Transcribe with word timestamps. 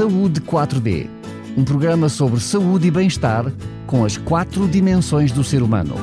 Saúde 0.00 0.40
4D, 0.40 1.10
um 1.58 1.62
programa 1.62 2.08
sobre 2.08 2.40
saúde 2.40 2.88
e 2.88 2.90
bem-estar 2.90 3.52
com 3.86 4.02
as 4.02 4.16
quatro 4.16 4.66
dimensões 4.66 5.30
do 5.30 5.44
ser 5.44 5.62
humano: 5.62 5.94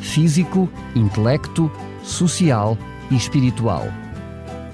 físico, 0.00 0.68
intelecto, 0.96 1.70
social 2.02 2.76
e 3.08 3.14
espiritual. 3.14 3.84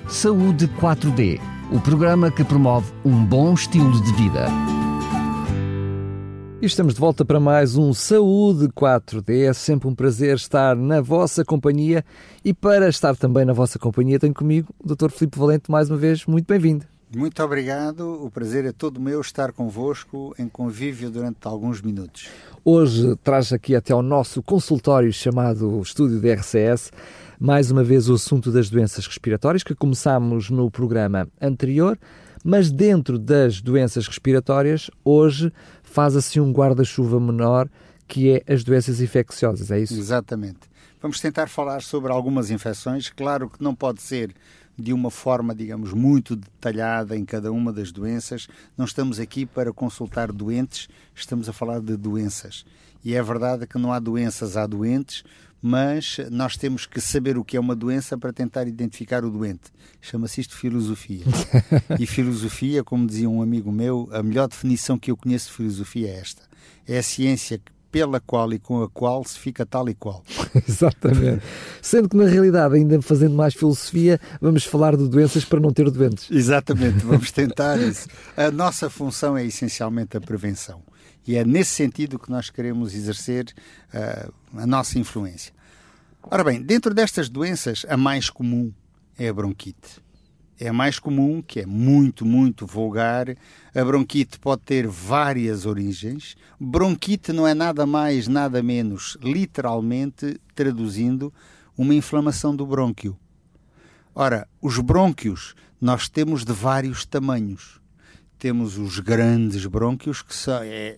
Saúde 0.08 0.68
4D, 0.80 1.38
o 1.70 1.80
programa 1.80 2.30
que 2.30 2.42
promove 2.42 2.90
um 3.04 3.22
bom 3.22 3.52
estilo 3.52 4.02
de 4.02 4.12
vida. 4.14 4.46
E 6.62 6.64
estamos 6.64 6.94
de 6.94 7.00
volta 7.00 7.26
para 7.26 7.38
mais 7.38 7.76
um 7.76 7.92
Saúde 7.92 8.68
4D. 8.68 9.50
É 9.50 9.52
sempre 9.52 9.86
um 9.86 9.94
prazer 9.94 10.36
estar 10.36 10.74
na 10.74 11.02
vossa 11.02 11.44
companhia 11.44 12.02
e 12.42 12.54
para 12.54 12.88
estar 12.88 13.14
também 13.16 13.44
na 13.44 13.52
vossa 13.52 13.78
companhia 13.78 14.18
tenho 14.18 14.32
comigo 14.32 14.74
o 14.82 14.94
Dr. 14.94 15.10
Filipe 15.10 15.38
Valente 15.38 15.70
mais 15.70 15.90
uma 15.90 15.98
vez. 15.98 16.24
Muito 16.24 16.46
bem-vindo. 16.46 16.91
Muito 17.14 17.42
obrigado. 17.42 18.24
O 18.24 18.30
prazer 18.30 18.64
é 18.64 18.72
todo 18.72 19.00
meu 19.00 19.20
estar 19.20 19.52
convosco 19.52 20.34
em 20.38 20.48
convívio 20.48 21.10
durante 21.10 21.38
alguns 21.42 21.80
minutos. 21.80 22.28
Hoje 22.64 23.16
traz 23.22 23.52
aqui 23.52 23.74
até 23.74 23.92
ao 23.92 24.02
nosso 24.02 24.42
consultório 24.42 25.12
chamado 25.12 25.80
Estúdio 25.80 26.20
de 26.20 26.32
RCS 26.32 26.90
mais 27.38 27.72
uma 27.72 27.82
vez 27.82 28.08
o 28.08 28.14
assunto 28.14 28.52
das 28.52 28.70
doenças 28.70 29.04
respiratórias 29.04 29.64
que 29.64 29.74
começámos 29.74 30.48
no 30.48 30.70
programa 30.70 31.28
anterior, 31.40 31.98
mas 32.44 32.70
dentro 32.70 33.18
das 33.18 33.60
doenças 33.60 34.06
respiratórias 34.06 34.88
hoje 35.04 35.52
faz 35.82 36.14
assim 36.14 36.38
um 36.38 36.52
guarda-chuva 36.52 37.18
menor 37.18 37.68
que 38.06 38.30
é 38.30 38.52
as 38.52 38.62
doenças 38.62 39.00
infecciosas, 39.00 39.72
é 39.72 39.80
isso? 39.80 39.98
Exatamente. 39.98 40.60
Vamos 41.00 41.18
tentar 41.18 41.48
falar 41.48 41.82
sobre 41.82 42.12
algumas 42.12 42.48
infecções. 42.48 43.10
Claro 43.10 43.50
que 43.50 43.60
não 43.60 43.74
pode 43.74 44.00
ser 44.00 44.32
de 44.78 44.92
uma 44.92 45.10
forma, 45.10 45.54
digamos, 45.54 45.92
muito 45.92 46.34
detalhada 46.34 47.16
em 47.16 47.24
cada 47.24 47.52
uma 47.52 47.72
das 47.72 47.92
doenças. 47.92 48.48
Não 48.76 48.84
estamos 48.84 49.20
aqui 49.20 49.44
para 49.44 49.72
consultar 49.72 50.32
doentes, 50.32 50.88
estamos 51.14 51.48
a 51.48 51.52
falar 51.52 51.80
de 51.80 51.96
doenças. 51.96 52.64
E 53.04 53.14
é 53.14 53.22
verdade 53.22 53.66
que 53.66 53.78
não 53.78 53.92
há 53.92 53.98
doenças, 53.98 54.56
há 54.56 54.66
doentes, 54.66 55.24
mas 55.60 56.16
nós 56.30 56.56
temos 56.56 56.86
que 56.86 57.00
saber 57.00 57.38
o 57.38 57.44
que 57.44 57.56
é 57.56 57.60
uma 57.60 57.76
doença 57.76 58.18
para 58.18 58.32
tentar 58.32 58.66
identificar 58.66 59.24
o 59.24 59.30
doente. 59.30 59.70
Chama-se 60.00 60.40
isto 60.40 60.56
filosofia. 60.56 61.24
e 62.00 62.06
filosofia, 62.06 62.82
como 62.82 63.06
dizia 63.06 63.30
um 63.30 63.40
amigo 63.40 63.70
meu, 63.70 64.08
a 64.12 64.22
melhor 64.22 64.48
definição 64.48 64.98
que 64.98 65.10
eu 65.10 65.16
conheço 65.16 65.48
de 65.48 65.56
filosofia 65.56 66.08
é 66.08 66.16
esta: 66.18 66.42
é 66.86 66.98
a 66.98 67.02
ciência 67.02 67.58
que 67.58 67.70
pela 67.92 68.18
qual 68.18 68.50
e 68.54 68.58
com 68.58 68.82
a 68.82 68.88
qual 68.88 69.22
se 69.22 69.38
fica 69.38 69.66
tal 69.66 69.86
e 69.88 69.94
qual. 69.94 70.24
Exatamente. 70.66 71.42
Sendo 71.82 72.08
que, 72.08 72.16
na 72.16 72.24
realidade, 72.24 72.74
ainda 72.74 73.00
fazendo 73.02 73.34
mais 73.34 73.52
filosofia, 73.52 74.18
vamos 74.40 74.64
falar 74.64 74.96
de 74.96 75.06
doenças 75.06 75.44
para 75.44 75.60
não 75.60 75.70
ter 75.70 75.88
doentes. 75.90 76.30
Exatamente, 76.30 77.04
vamos 77.04 77.30
tentar 77.30 77.78
isso. 77.78 78.08
A 78.34 78.50
nossa 78.50 78.88
função 78.88 79.36
é 79.36 79.44
essencialmente 79.44 80.16
a 80.16 80.20
prevenção. 80.20 80.82
E 81.26 81.36
é 81.36 81.44
nesse 81.44 81.70
sentido 81.70 82.18
que 82.18 82.30
nós 82.30 82.50
queremos 82.50 82.94
exercer 82.94 83.52
uh, 83.94 84.32
a 84.56 84.66
nossa 84.66 84.98
influência. 84.98 85.52
Ora 86.22 86.42
bem, 86.42 86.62
dentro 86.62 86.94
destas 86.94 87.28
doenças, 87.28 87.84
a 87.88 87.96
mais 87.96 88.30
comum 88.30 88.72
é 89.18 89.28
a 89.28 89.32
bronquite 89.32 90.02
é 90.62 90.70
mais 90.70 91.00
comum, 91.00 91.42
que 91.42 91.60
é 91.60 91.66
muito, 91.66 92.24
muito 92.24 92.64
vulgar. 92.66 93.36
A 93.74 93.84
bronquite 93.84 94.38
pode 94.38 94.62
ter 94.62 94.86
várias 94.86 95.66
origens. 95.66 96.36
Bronquite 96.58 97.32
não 97.32 97.48
é 97.48 97.52
nada 97.52 97.84
mais, 97.84 98.28
nada 98.28 98.62
menos, 98.62 99.18
literalmente 99.20 100.40
traduzindo, 100.54 101.34
uma 101.76 101.94
inflamação 101.94 102.54
do 102.54 102.64
brônquio. 102.64 103.18
Ora, 104.14 104.46
os 104.60 104.78
brônquios 104.78 105.56
nós 105.80 106.08
temos 106.08 106.44
de 106.44 106.52
vários 106.52 107.04
tamanhos. 107.04 107.80
Temos 108.38 108.78
os 108.78 109.00
grandes 109.00 109.66
brônquios, 109.66 110.22
que 110.22 110.34
são, 110.34 110.62
é, 110.62 110.96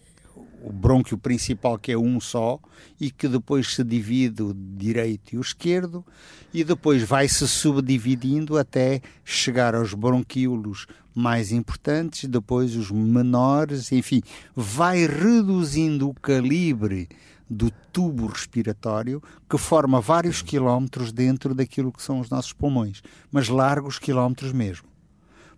o 0.65 0.73
brônquio 0.73 1.19
principal, 1.19 1.79
que 1.79 1.93
é 1.93 1.99
um 1.99 2.19
só, 2.19 2.59
e 2.99 3.11
que 3.11 3.29
depois 3.29 3.75
se 3.75 3.85
divide 3.85 4.43
o 4.43 4.55
direito 4.55 5.35
e 5.35 5.39
o 5.39 5.43
esquerdo, 5.43 6.05
e 6.53 6.65
depois 6.65 7.03
vai 7.03 7.29
se 7.29 7.47
subdividindo 7.47 8.57
até 8.57 9.03
chegar 9.25 9.75
aos 9.75 9.93
bronquíolos 9.93 10.87
mais 11.15 11.53
importantes, 11.53 12.29
depois 12.29 12.75
os 12.75 12.91
menores, 12.91 13.93
enfim, 13.93 14.23
vai 14.57 15.07
reduzindo 15.07 16.09
o 16.09 16.15
calibre 16.15 17.09
do 17.49 17.71
tubo 17.93 18.27
respiratório 18.27 19.23
que 19.49 19.59
forma 19.59 20.01
vários 20.01 20.41
quilómetros 20.41 21.13
dentro 21.13 21.55
daquilo 21.55 21.93
que 21.93 22.03
são 22.03 22.19
os 22.21 22.31
nossos 22.31 22.55
pulmões, 22.55 23.03
mas 23.31 23.49
largos 23.49 23.99
quilómetros 23.99 24.53
mesmo. 24.53 24.94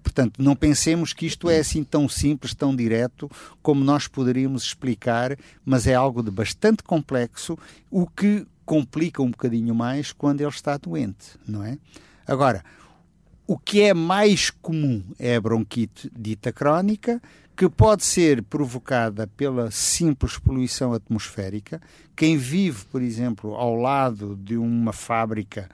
Portanto, 0.07 0.41
não 0.41 0.55
pensemos 0.55 1.13
que 1.13 1.27
isto 1.27 1.51
é 1.51 1.59
assim 1.59 1.83
tão 1.83 2.09
simples, 2.09 2.55
tão 2.55 2.77
direto, 2.77 3.29
como 3.61 3.83
nós 3.83 4.07
poderíamos 4.07 4.63
explicar, 4.63 5.37
mas 5.65 5.85
é 5.89 5.95
algo 5.95 6.23
de 6.23 6.31
bastante 6.31 6.85
complexo, 6.85 7.59
o 7.91 8.07
que 8.07 8.47
complica 8.65 9.21
um 9.21 9.33
bocadinho 9.33 9.75
mais 9.75 10.13
quando 10.13 10.43
ele 10.43 10.49
está 10.49 10.77
doente, 10.77 11.37
não 11.45 11.65
é? 11.65 11.77
Agora, 12.25 12.65
o 13.49 13.59
que 13.59 13.83
é 13.83 13.93
mais 13.93 14.49
comum 14.49 15.03
é 15.19 15.35
a 15.35 15.41
bronquite 15.41 16.09
dita 16.17 16.53
crónica, 16.53 17.21
que 17.57 17.69
pode 17.69 18.05
ser 18.05 18.45
provocada 18.45 19.27
pela 19.27 19.73
simples 19.73 20.39
poluição 20.39 20.93
atmosférica. 20.93 21.83
Quem 22.15 22.37
vive, 22.37 22.85
por 22.85 23.03
exemplo, 23.03 23.57
ao 23.57 23.75
lado 23.75 24.37
de 24.37 24.57
uma 24.57 24.93
fábrica 24.93 25.69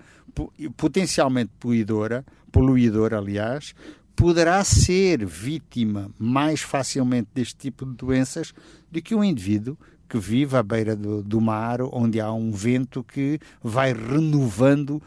potencialmente 0.75 1.51
poluidora, 1.61 2.25
poluidora, 2.51 3.19
aliás, 3.19 3.75
poderá 4.23 4.63
ser 4.63 5.27
vítima 5.27 6.09
mais 6.17 6.61
facilmente 6.61 7.31
deste 7.35 7.57
tipo 7.57 7.85
de 7.85 7.91
doenças 7.95 8.55
do 8.89 9.03
que 9.03 9.17
um 9.17 9.25
indivíduo 9.25 9.77
que 10.09 10.17
vive 10.17 10.57
à 10.57 10.63
beira 10.63 10.95
do, 10.95 11.25
do 11.25 11.41
mar, 11.41 11.81
onde 11.81 12.21
há 12.21 12.31
um 12.33 12.53
vento 12.53 13.03
que 13.03 13.41
vai 13.61 13.93
renovando 13.93 14.91
uh, 15.01 15.03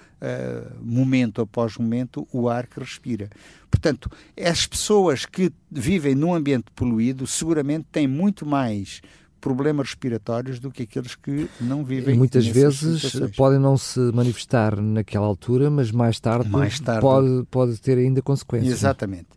momento 0.81 1.41
após 1.41 1.77
momento 1.77 2.27
o 2.29 2.49
ar 2.49 2.67
que 2.67 2.77
respira. 2.77 3.29
Portanto, 3.71 4.11
as 4.37 4.67
pessoas 4.67 5.25
que 5.25 5.49
vivem 5.71 6.13
num 6.13 6.33
ambiente 6.33 6.65
poluído 6.75 7.25
seguramente 7.25 7.85
têm 7.93 8.09
muito 8.09 8.45
mais 8.45 9.01
problemas 9.45 9.89
respiratórios 9.89 10.59
do 10.59 10.71
que 10.71 10.81
aqueles 10.81 11.13
que 11.13 11.47
não 11.61 11.83
vivem. 11.85 12.15
E 12.15 12.17
muitas 12.17 12.47
vezes 12.47 12.99
situações. 12.99 13.35
podem 13.35 13.59
não 13.59 13.77
se 13.77 13.99
manifestar 14.11 14.81
naquela 14.81 15.27
altura, 15.27 15.69
mas 15.69 15.91
mais 15.91 16.19
tarde, 16.19 16.49
mais 16.49 16.79
tarde 16.79 17.01
pode, 17.01 17.45
pode 17.51 17.79
ter 17.79 17.95
ainda 17.95 18.23
consequências. 18.23 18.73
Exatamente. 18.73 19.27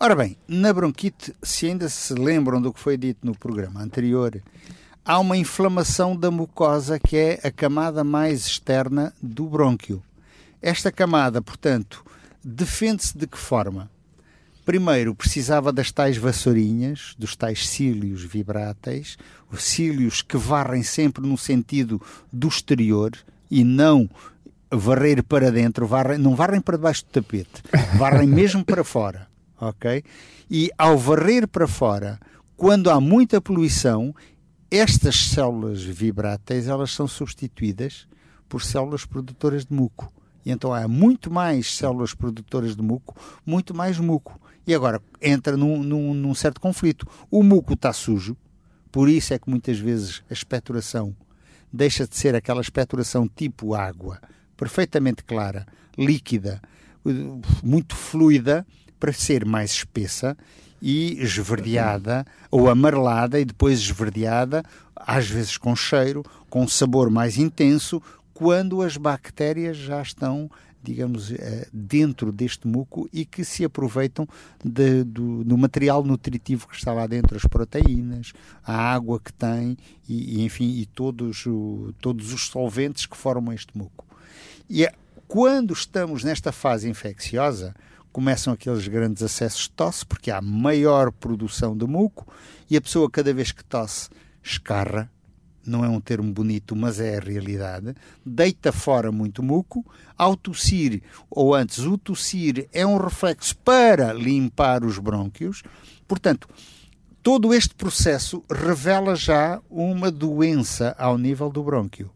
Ora 0.00 0.16
bem, 0.16 0.34
na 0.48 0.72
bronquite, 0.72 1.34
se 1.42 1.66
ainda 1.66 1.90
se 1.90 2.14
lembram 2.14 2.58
do 2.58 2.72
que 2.72 2.80
foi 2.80 2.96
dito 2.96 3.18
no 3.22 3.36
programa 3.36 3.82
anterior, 3.82 4.40
há 5.04 5.18
uma 5.18 5.36
inflamação 5.36 6.16
da 6.16 6.30
mucosa 6.30 6.98
que 6.98 7.18
é 7.18 7.38
a 7.44 7.50
camada 7.50 8.02
mais 8.02 8.46
externa 8.46 9.12
do 9.22 9.44
brônquio. 9.44 10.02
Esta 10.62 10.90
camada, 10.90 11.42
portanto, 11.42 12.02
defende-se 12.42 13.18
de 13.18 13.26
que 13.26 13.36
forma? 13.36 13.90
Primeiro, 14.70 15.16
precisava 15.16 15.72
das 15.72 15.90
tais 15.90 16.16
vassourinhas, 16.16 17.16
dos 17.18 17.34
tais 17.34 17.68
cílios 17.68 18.22
vibráteis, 18.22 19.18
os 19.50 19.64
cílios 19.64 20.22
que 20.22 20.36
varrem 20.36 20.84
sempre 20.84 21.26
no 21.26 21.36
sentido 21.36 22.00
do 22.32 22.46
exterior 22.46 23.10
e 23.50 23.64
não 23.64 24.08
varrer 24.70 25.24
para 25.24 25.50
dentro, 25.50 25.88
varrem, 25.88 26.18
não 26.18 26.36
varrem 26.36 26.60
para 26.60 26.76
debaixo 26.76 27.04
do 27.04 27.08
tapete, 27.08 27.60
varrem 27.98 28.28
mesmo 28.30 28.64
para 28.64 28.84
fora, 28.84 29.26
ok? 29.60 30.04
E 30.48 30.70
ao 30.78 30.96
varrer 30.96 31.48
para 31.48 31.66
fora, 31.66 32.20
quando 32.56 32.90
há 32.90 33.00
muita 33.00 33.40
poluição, 33.40 34.14
estas 34.70 35.16
células 35.30 35.82
vibráteis 35.82 36.68
elas 36.68 36.92
são 36.92 37.08
substituídas 37.08 38.06
por 38.48 38.62
células 38.62 39.04
produtoras 39.04 39.64
de 39.64 39.74
muco. 39.74 40.12
E 40.46 40.52
então 40.52 40.72
há 40.72 40.86
muito 40.86 41.28
mais 41.28 41.76
células 41.76 42.14
produtoras 42.14 42.76
de 42.76 42.82
muco, 42.82 43.16
muito 43.44 43.74
mais 43.74 43.98
muco. 43.98 44.40
E 44.66 44.74
agora 44.74 45.00
entra 45.20 45.56
num, 45.56 45.82
num, 45.82 46.14
num 46.14 46.34
certo 46.34 46.60
conflito. 46.60 47.06
O 47.30 47.42
muco 47.42 47.74
está 47.74 47.92
sujo, 47.92 48.36
por 48.92 49.08
isso 49.08 49.32
é 49.34 49.38
que 49.38 49.48
muitas 49.48 49.78
vezes 49.78 50.22
a 50.30 50.32
expectoração 50.32 51.14
deixa 51.72 52.06
de 52.06 52.16
ser 52.16 52.34
aquela 52.34 52.60
expectoração 52.60 53.28
tipo 53.28 53.74
água, 53.74 54.20
perfeitamente 54.56 55.24
clara, 55.24 55.66
líquida, 55.96 56.60
muito 57.62 57.94
fluida, 57.94 58.66
para 58.98 59.12
ser 59.14 59.46
mais 59.46 59.70
espessa 59.70 60.36
e 60.82 61.18
esverdeada 61.22 62.24
ou 62.50 62.68
amarelada 62.68 63.40
e 63.40 63.44
depois 63.44 63.78
esverdeada, 63.78 64.62
às 64.94 65.28
vezes 65.28 65.56
com 65.56 65.74
cheiro, 65.74 66.22
com 66.50 66.68
sabor 66.68 67.08
mais 67.08 67.38
intenso, 67.38 68.02
quando 68.34 68.82
as 68.82 68.96
bactérias 68.96 69.76
já 69.76 70.02
estão 70.02 70.50
digamos, 70.82 71.32
eh, 71.32 71.68
dentro 71.72 72.32
deste 72.32 72.66
muco 72.66 73.08
e 73.12 73.24
que 73.24 73.44
se 73.44 73.64
aproveitam 73.64 74.26
de, 74.64 75.04
do, 75.04 75.44
do, 75.44 75.58
material 75.58 76.02
nutritivo 76.02 76.68
que 76.68 76.76
está 76.76 76.92
lá 76.92 77.06
dentro, 77.06 77.36
as 77.36 77.44
proteínas, 77.44 78.32
a 78.64 78.74
água 78.74 79.20
que 79.20 79.32
tem 79.32 79.76
e, 80.08 80.38
e 80.38 80.44
enfim, 80.44 80.70
e 80.70 80.86
todos, 80.86 81.44
o, 81.46 81.94
todos 82.00 82.32
os 82.32 82.48
solventes 82.48 83.06
que 83.06 83.16
formam 83.16 83.52
este 83.52 83.76
muco. 83.76 84.06
E 84.68 84.84
é, 84.84 84.92
quando 85.28 85.72
estamos 85.72 86.24
nesta 86.24 86.52
fase 86.52 86.88
infecciosa, 86.88 87.74
começam 88.12 88.52
aqueles 88.52 88.86
grandes 88.88 89.22
acessos 89.22 89.62
de 89.62 89.70
tosse, 89.70 90.04
porque 90.04 90.30
há 90.30 90.40
maior 90.40 91.12
produção 91.12 91.76
de 91.76 91.86
muco 91.86 92.26
e 92.68 92.76
a 92.76 92.80
pessoa, 92.80 93.10
cada 93.10 93.32
vez 93.32 93.52
que 93.52 93.64
tosse, 93.64 94.08
escarra. 94.42 95.10
Não 95.70 95.84
é 95.84 95.88
um 95.88 96.00
termo 96.00 96.32
bonito, 96.32 96.74
mas 96.74 96.98
é 96.98 97.16
a 97.16 97.20
realidade. 97.20 97.94
Deita 98.26 98.72
fora 98.72 99.12
muito 99.12 99.40
muco. 99.40 99.86
Ao 100.18 100.36
tossir, 100.36 101.00
ou 101.30 101.54
antes, 101.54 101.78
o 101.78 101.96
tossir 101.96 102.68
é 102.72 102.84
um 102.84 102.96
reflexo 102.96 103.56
para 103.58 104.12
limpar 104.12 104.84
os 104.84 104.98
brônquios. 104.98 105.62
Portanto, 106.08 106.48
todo 107.22 107.54
este 107.54 107.72
processo 107.72 108.42
revela 108.50 109.14
já 109.14 109.60
uma 109.70 110.10
doença 110.10 110.96
ao 110.98 111.16
nível 111.16 111.48
do 111.48 111.62
brônquio, 111.62 112.10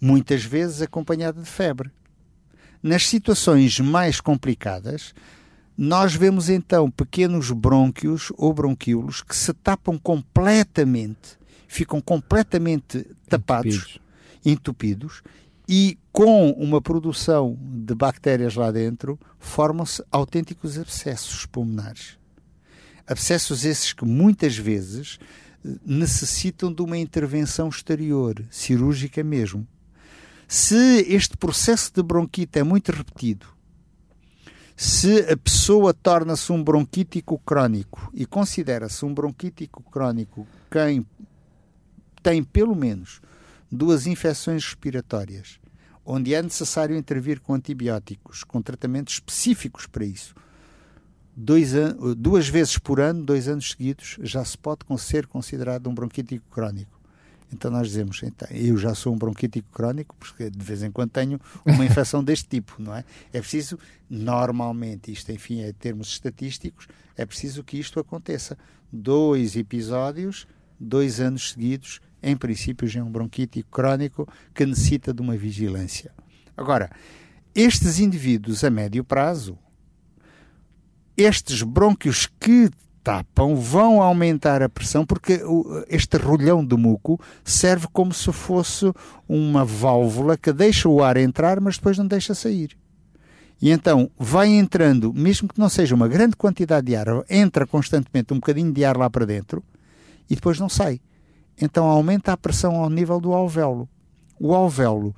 muitas 0.00 0.42
vezes 0.42 0.82
acompanhada 0.82 1.40
de 1.40 1.48
febre. 1.48 1.88
Nas 2.82 3.06
situações 3.06 3.78
mais 3.78 4.20
complicadas, 4.20 5.14
nós 5.78 6.16
vemos 6.16 6.48
então 6.48 6.90
pequenos 6.90 7.52
brônquios 7.52 8.32
ou 8.36 8.52
bronquíolos 8.52 9.22
que 9.22 9.36
se 9.36 9.52
tapam 9.52 9.96
completamente, 9.96 11.38
ficam 11.66 12.00
completamente 12.00 13.06
tapados, 13.28 14.00
entupidos, 14.44 15.22
entupidos 15.22 15.22
e 15.68 15.98
com 16.12 16.50
uma 16.52 16.80
produção 16.80 17.58
de 17.60 17.94
bactérias 17.94 18.54
lá 18.54 18.70
dentro, 18.70 19.18
formam-se 19.38 20.02
autênticos 20.10 20.78
abscessos 20.78 21.44
pulmonares. 21.44 22.16
Abscessos 23.06 23.64
esses 23.64 23.92
que 23.92 24.04
muitas 24.04 24.56
vezes 24.56 25.18
necessitam 25.84 26.72
de 26.72 26.82
uma 26.82 26.96
intervenção 26.96 27.68
exterior, 27.68 28.42
cirúrgica 28.50 29.22
mesmo. 29.24 29.66
Se 30.46 31.04
este 31.08 31.36
processo 31.36 31.92
de 31.92 32.02
bronquite 32.02 32.60
é 32.60 32.62
muito 32.62 32.92
repetido, 32.92 33.46
se 34.76 35.20
a 35.30 35.36
pessoa 35.36 35.92
torna-se 35.92 36.52
um 36.52 36.62
bronquítico 36.62 37.38
crónico 37.38 38.10
e 38.14 38.24
considera-se 38.26 39.04
um 39.04 39.12
bronquítico 39.12 39.82
crónico 39.90 40.46
quem 40.70 41.04
tem 42.26 42.42
pelo 42.42 42.74
menos 42.74 43.20
duas 43.70 44.04
infecções 44.04 44.64
respiratórias, 44.64 45.60
onde 46.04 46.34
é 46.34 46.42
necessário 46.42 46.96
intervir 46.96 47.40
com 47.40 47.54
antibióticos, 47.54 48.42
com 48.42 48.60
tratamentos 48.60 49.14
específicos 49.14 49.86
para 49.86 50.04
isso, 50.04 50.34
dois 51.36 51.70
duas 52.16 52.48
vezes 52.48 52.78
por 52.78 52.98
ano, 52.98 53.22
dois 53.22 53.46
anos 53.46 53.70
seguidos, 53.70 54.18
já 54.22 54.44
se 54.44 54.58
pode 54.58 54.80
ser 54.98 55.28
considerado 55.28 55.88
um 55.88 55.94
bronquítico 55.94 56.44
crónico. 56.50 57.00
Então 57.52 57.70
nós 57.70 57.86
dizemos, 57.86 58.20
então, 58.24 58.48
eu 58.50 58.76
já 58.76 58.92
sou 58.92 59.14
um 59.14 59.16
bronquítico 59.16 59.68
crónico, 59.70 60.16
porque 60.18 60.50
de 60.50 60.64
vez 60.64 60.82
em 60.82 60.90
quando 60.90 61.10
tenho 61.10 61.40
uma 61.64 61.84
infecção 61.86 62.24
deste 62.24 62.48
tipo, 62.48 62.74
não 62.82 62.92
é? 62.92 63.04
É 63.32 63.38
preciso, 63.38 63.78
normalmente, 64.10 65.12
isto 65.12 65.30
enfim 65.30 65.60
é 65.60 65.72
termos 65.72 66.08
estatísticos, 66.08 66.88
é 67.16 67.24
preciso 67.24 67.62
que 67.62 67.78
isto 67.78 68.00
aconteça. 68.00 68.58
Dois 68.92 69.54
episódios, 69.54 70.44
dois 70.78 71.20
anos 71.20 71.50
seguidos, 71.50 72.00
em 72.26 72.36
princípio 72.36 72.88
já 72.88 73.00
é 73.00 73.02
um 73.02 73.10
bronquítico 73.10 73.70
crónico 73.70 74.28
que 74.54 74.66
necessita 74.66 75.14
de 75.14 75.22
uma 75.22 75.36
vigilância. 75.36 76.12
Agora, 76.56 76.90
estes 77.54 78.00
indivíduos 78.00 78.64
a 78.64 78.70
médio 78.70 79.04
prazo, 79.04 79.56
estes 81.16 81.62
brônquios 81.62 82.28
que 82.38 82.68
tapam 83.02 83.54
vão 83.54 84.02
aumentar 84.02 84.62
a 84.62 84.68
pressão 84.68 85.06
porque 85.06 85.40
este 85.88 86.16
rolhão 86.16 86.66
de 86.66 86.76
muco 86.76 87.20
serve 87.44 87.86
como 87.92 88.12
se 88.12 88.32
fosse 88.32 88.92
uma 89.28 89.64
válvula 89.64 90.36
que 90.36 90.52
deixa 90.52 90.88
o 90.88 91.02
ar 91.02 91.16
entrar, 91.16 91.60
mas 91.60 91.76
depois 91.76 91.96
não 91.96 92.06
deixa 92.06 92.34
sair. 92.34 92.76
E 93.62 93.70
então 93.70 94.10
vai 94.18 94.48
entrando, 94.48 95.14
mesmo 95.14 95.48
que 95.48 95.58
não 95.58 95.68
seja 95.68 95.94
uma 95.94 96.08
grande 96.08 96.36
quantidade 96.36 96.88
de 96.88 96.96
ar, 96.96 97.06
entra 97.30 97.66
constantemente 97.66 98.34
um 98.34 98.36
bocadinho 98.36 98.72
de 98.72 98.84
ar 98.84 98.96
lá 98.96 99.08
para 99.08 99.24
dentro 99.24 99.62
e 100.28 100.34
depois 100.34 100.58
não 100.58 100.68
sai. 100.68 101.00
Então 101.60 101.86
aumenta 101.86 102.32
a 102.32 102.36
pressão 102.36 102.76
ao 102.76 102.90
nível 102.90 103.20
do 103.20 103.32
alvéolo. 103.32 103.88
O 104.38 104.54
alvéolo 104.54 105.14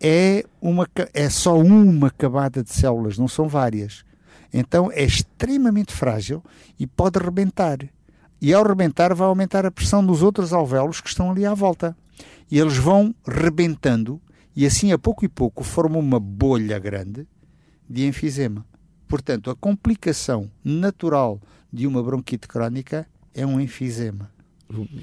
é, 0.00 0.44
uma, 0.60 0.88
é 1.12 1.28
só 1.28 1.58
uma 1.58 2.10
camada 2.10 2.62
de 2.62 2.70
células, 2.70 3.18
não 3.18 3.28
são 3.28 3.48
várias. 3.48 4.04
Então 4.52 4.90
é 4.92 5.02
extremamente 5.02 5.92
frágil 5.92 6.42
e 6.78 6.86
pode 6.86 7.18
rebentar. 7.18 7.78
E 8.40 8.54
ao 8.54 8.66
rebentar, 8.66 9.14
vai 9.14 9.26
aumentar 9.26 9.66
a 9.66 9.70
pressão 9.70 10.04
dos 10.04 10.22
outros 10.22 10.52
alvéolos 10.52 11.00
que 11.00 11.08
estão 11.08 11.30
ali 11.30 11.44
à 11.44 11.52
volta. 11.52 11.96
E 12.50 12.58
eles 12.58 12.76
vão 12.76 13.14
rebentando, 13.26 14.20
e 14.56 14.64
assim 14.64 14.92
a 14.92 14.98
pouco 14.98 15.24
e 15.24 15.28
pouco 15.28 15.62
formam 15.62 16.00
uma 16.00 16.18
bolha 16.18 16.78
grande 16.78 17.26
de 17.88 18.06
enfisema. 18.06 18.64
Portanto, 19.06 19.50
a 19.50 19.56
complicação 19.56 20.50
natural 20.64 21.40
de 21.72 21.86
uma 21.86 22.02
bronquite 22.02 22.48
crónica 22.48 23.06
é 23.34 23.44
um 23.44 23.60
enfisema. 23.60 24.30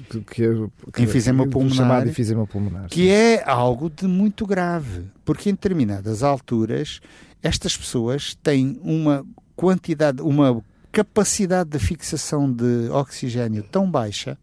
Que, 0.08 0.20
que, 0.20 0.46
que, 0.92 1.02
enfisema 1.02 1.46
pulmonar, 1.46 2.08
enfisema 2.08 2.46
pulmonar. 2.46 2.88
Que 2.88 3.10
é 3.10 3.42
algo 3.44 3.90
de 3.90 4.06
muito 4.06 4.46
grave, 4.46 5.04
porque 5.24 5.50
em 5.50 5.52
determinadas 5.52 6.22
alturas 6.22 7.00
estas 7.42 7.76
pessoas 7.76 8.34
têm 8.34 8.80
uma 8.82 9.26
quantidade, 9.54 10.22
uma 10.22 10.62
capacidade 10.90 11.70
de 11.70 11.78
fixação 11.78 12.50
de 12.50 12.88
oxigênio 12.90 13.62
tão 13.62 13.90
baixa 13.90 14.38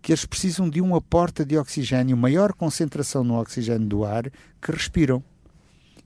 que 0.00 0.12
eles 0.12 0.24
precisam 0.24 0.68
de 0.68 0.80
um 0.82 0.94
aporte 0.94 1.44
de 1.44 1.56
oxigênio, 1.56 2.16
maior 2.16 2.52
concentração 2.52 3.24
no 3.24 3.38
oxigênio 3.38 3.86
do 3.86 4.04
ar, 4.04 4.30
que 4.60 4.70
respiram. 4.70 5.22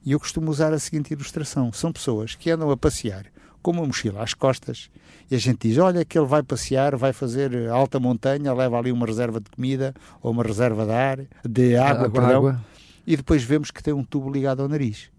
E 0.05 0.11
eu 0.11 0.19
costumo 0.19 0.49
usar 0.49 0.73
a 0.73 0.79
seguinte 0.79 1.11
ilustração: 1.11 1.71
são 1.73 1.91
pessoas 1.91 2.35
que 2.35 2.49
andam 2.49 2.71
a 2.71 2.77
passear 2.77 3.25
com 3.61 3.71
uma 3.71 3.85
mochila 3.85 4.23
às 4.23 4.33
costas 4.33 4.89
e 5.29 5.35
a 5.35 5.37
gente 5.37 5.67
diz: 5.67 5.77
Olha, 5.77 6.03
que 6.05 6.17
ele 6.17 6.27
vai 6.27 6.43
passear, 6.43 6.95
vai 6.95 7.13
fazer 7.13 7.69
alta 7.69 7.99
montanha, 7.99 8.53
leva 8.53 8.77
ali 8.77 8.91
uma 8.91 9.05
reserva 9.05 9.39
de 9.39 9.49
comida 9.49 9.93
ou 10.21 10.31
uma 10.31 10.43
reserva 10.43 10.85
de 10.85 10.91
ar, 10.91 11.19
de 11.47 11.75
água, 11.75 12.05
água 12.05 12.09
perdão, 12.09 12.37
água. 12.37 12.65
e 13.05 13.17
depois 13.17 13.43
vemos 13.43 13.71
que 13.71 13.83
tem 13.83 13.93
um 13.93 14.03
tubo 14.03 14.31
ligado 14.31 14.61
ao 14.61 14.67
nariz 14.67 15.11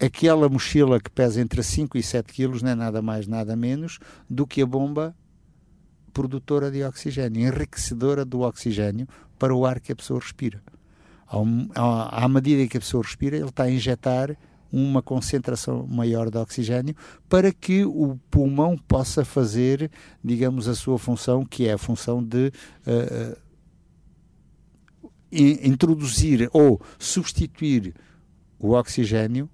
aquela 0.00 0.48
mochila 0.48 0.98
que 0.98 1.10
pesa 1.10 1.40
entre 1.40 1.62
5 1.62 1.98
e 1.98 2.02
7 2.02 2.32
quilos 2.32 2.62
não 2.62 2.70
é 2.70 2.74
nada 2.74 3.02
mais, 3.02 3.26
nada 3.26 3.54
menos 3.54 3.98
do 4.28 4.46
que 4.46 4.62
a 4.62 4.66
bomba 4.66 5.14
produtora 6.12 6.70
de 6.70 6.82
oxigênio, 6.82 7.46
enriquecedora 7.46 8.24
do 8.24 8.40
oxigênio 8.40 9.06
para 9.38 9.54
o 9.54 9.64
ar 9.64 9.78
que 9.78 9.92
a 9.92 9.96
pessoa 9.96 10.18
respira. 10.18 10.60
À 11.74 12.28
medida 12.28 12.66
que 12.66 12.76
a 12.76 12.80
pessoa 12.80 13.04
respira, 13.04 13.36
ele 13.36 13.48
está 13.48 13.64
a 13.64 13.70
injetar 13.70 14.36
uma 14.72 15.02
concentração 15.02 15.86
maior 15.86 16.30
de 16.30 16.38
oxigênio 16.38 16.94
para 17.28 17.52
que 17.52 17.84
o 17.84 18.18
pulmão 18.30 18.76
possa 18.76 19.24
fazer, 19.24 19.90
digamos, 20.22 20.68
a 20.68 20.74
sua 20.74 20.98
função, 20.98 21.44
que 21.44 21.66
é 21.66 21.72
a 21.72 21.78
função 21.78 22.22
de 22.22 22.52
uh, 22.86 23.36
introduzir 25.32 26.48
ou 26.52 26.80
substituir 26.98 27.94
o 28.58 28.72
oxigênio 28.72 29.48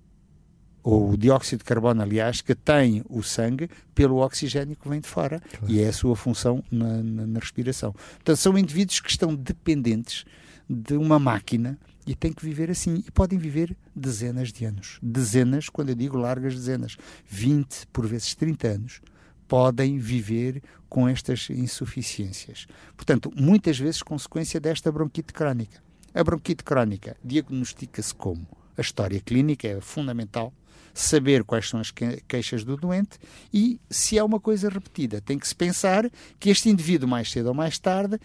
ou 0.82 1.10
o 1.10 1.16
dióxido 1.16 1.58
de 1.58 1.64
carbono, 1.64 2.00
aliás, 2.00 2.40
que 2.40 2.54
tem 2.54 3.02
o 3.10 3.20
sangue 3.20 3.68
pelo 3.92 4.18
oxigênio 4.18 4.76
que 4.76 4.88
vem 4.88 5.00
de 5.00 5.08
fora. 5.08 5.40
Claro. 5.40 5.72
E 5.72 5.80
é 5.80 5.88
a 5.88 5.92
sua 5.92 6.14
função 6.14 6.62
na, 6.70 7.02
na, 7.02 7.26
na, 7.26 7.40
respiração. 7.40 7.92
Portanto, 7.92 8.36
são 8.36 8.56
indivíduos 8.56 9.00
que 9.00 9.10
estão 9.10 9.34
dependentes 9.34 10.24
de 10.70 10.94
uma 10.94 11.18
máquina 11.18 11.76
e 12.06 12.14
têm 12.14 12.32
que 12.32 12.44
viver 12.44 12.70
assim. 12.70 13.02
E 13.06 13.10
podem 13.10 13.38
viver 13.38 13.76
dezenas 13.94 14.52
de 14.52 14.64
anos. 14.64 14.98
Dezenas, 15.02 15.68
quando 15.68 15.90
eu 15.90 15.94
digo 15.94 16.16
largas 16.16 16.54
dezenas, 16.54 16.96
20, 17.26 17.86
por 17.88 18.06
vezes 18.06 18.34
30 18.34 18.68
anos, 18.68 19.00
podem 19.48 19.98
viver 19.98 20.62
com 20.88 21.08
estas 21.08 21.48
insuficiências. 21.50 22.66
Portanto, 22.96 23.32
muitas 23.34 23.78
vezes 23.78 24.02
consequência 24.02 24.60
desta 24.60 24.90
bronquite 24.90 25.32
crónica. 25.32 25.82
A 26.14 26.24
bronquite 26.24 26.64
crónica 26.64 27.16
diagnostica-se 27.24 28.14
como? 28.14 28.46
A 28.76 28.80
história 28.80 29.20
clínica 29.20 29.66
é 29.66 29.80
fundamental 29.80 30.52
saber 30.92 31.44
quais 31.44 31.68
são 31.68 31.78
as 31.78 31.92
queixas 32.26 32.64
do 32.64 32.76
doente 32.76 33.18
e 33.52 33.78
se 33.90 34.16
é 34.16 34.24
uma 34.24 34.40
coisa 34.40 34.68
repetida. 34.68 35.20
Tem 35.20 35.38
que 35.38 35.46
se 35.46 35.54
pensar 35.54 36.10
que 36.40 36.48
este 36.48 36.70
indivíduo, 36.70 37.08
mais 37.08 37.30
cedo 37.30 37.48
ou 37.48 37.54
mais 37.54 37.78
tarde, 37.78 38.18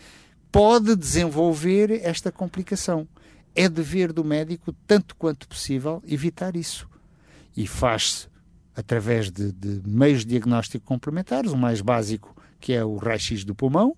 pode 0.51 0.95
desenvolver 0.95 1.91
esta 2.03 2.31
complicação. 2.31 3.07
É 3.55 3.67
dever 3.67 4.13
do 4.13 4.23
médico, 4.23 4.73
tanto 4.87 5.15
quanto 5.15 5.47
possível, 5.47 6.01
evitar 6.07 6.55
isso. 6.55 6.89
E 7.55 7.67
faz-se 7.67 8.29
através 8.75 9.29
de, 9.29 9.51
de 9.51 9.81
meios 9.85 10.21
de 10.21 10.27
diagnóstico 10.27 10.85
complementares, 10.85 11.51
o 11.51 11.57
mais 11.57 11.81
básico, 11.81 12.35
que 12.59 12.73
é 12.73 12.83
o 12.83 12.95
raio-x 12.95 13.43
do 13.43 13.53
pulmão, 13.53 13.95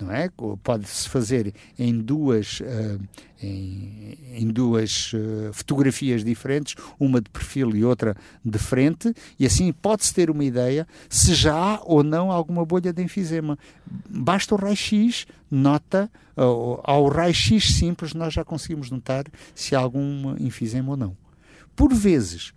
não 0.00 0.12
é? 0.12 0.28
Pode-se 0.62 1.08
fazer 1.08 1.54
em 1.78 1.98
duas, 1.98 2.60
uh, 2.60 3.00
em, 3.42 4.18
em, 4.34 4.48
duas 4.48 5.12
uh, 5.12 5.52
fotografias 5.52 6.24
diferentes, 6.24 6.74
uma 6.98 7.20
de 7.20 7.28
perfil 7.30 7.74
e 7.76 7.84
outra 7.84 8.16
de 8.44 8.58
frente, 8.58 9.12
e 9.38 9.46
assim 9.46 9.72
pode-se 9.72 10.12
ter 10.14 10.30
uma 10.30 10.44
ideia 10.44 10.86
se 11.08 11.34
já 11.34 11.54
há 11.54 11.80
ou 11.84 12.02
não 12.02 12.30
alguma 12.30 12.64
bolha 12.64 12.92
de 12.92 13.02
enfisema. 13.02 13.58
Basta 14.08 14.54
o 14.54 14.58
raio-x, 14.58 15.26
nota, 15.50 16.10
uh, 16.36 16.80
ao 16.84 17.08
raio-x 17.08 17.74
simples 17.74 18.14
nós 18.14 18.32
já 18.32 18.44
conseguimos 18.44 18.90
notar 18.90 19.24
se 19.54 19.74
há 19.74 19.78
algum 19.78 20.36
enfisema 20.38 20.90
ou 20.90 20.96
não. 20.96 21.16
Por 21.74 21.94
vezes, 21.94 22.52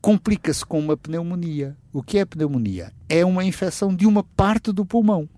complica-se 0.00 0.64
com 0.64 0.78
uma 0.78 0.96
pneumonia. 0.96 1.76
O 1.92 2.02
que 2.02 2.18
é 2.18 2.24
pneumonia? 2.24 2.92
É 3.08 3.24
uma 3.24 3.44
infecção 3.44 3.94
de 3.94 4.06
uma 4.06 4.22
parte 4.22 4.72
do 4.72 4.84
pulmão. 4.84 5.28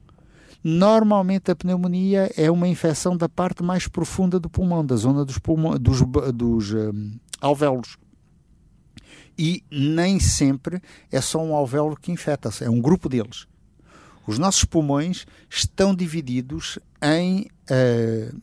Normalmente 0.62 1.50
a 1.50 1.56
pneumonia 1.56 2.30
é 2.36 2.50
uma 2.50 2.68
infecção 2.68 3.16
da 3.16 3.28
parte 3.28 3.62
mais 3.62 3.88
profunda 3.88 4.38
do 4.38 4.48
pulmão, 4.48 4.84
da 4.84 4.96
zona 4.96 5.24
dos, 5.24 5.38
pulmão, 5.38 5.78
dos, 5.78 6.02
dos 6.34 6.72
um, 6.72 7.18
alvéolos. 7.40 7.96
E 9.36 9.64
nem 9.70 10.20
sempre 10.20 10.80
é 11.10 11.20
só 11.20 11.42
um 11.42 11.54
alvéolo 11.54 11.96
que 11.96 12.12
infeta, 12.12 12.50
é 12.60 12.70
um 12.70 12.80
grupo 12.80 13.08
deles. 13.08 13.46
Os 14.26 14.38
nossos 14.38 14.64
pulmões 14.64 15.26
estão 15.50 15.94
divididos 15.94 16.78
em. 17.02 17.48
Uh, 17.68 18.40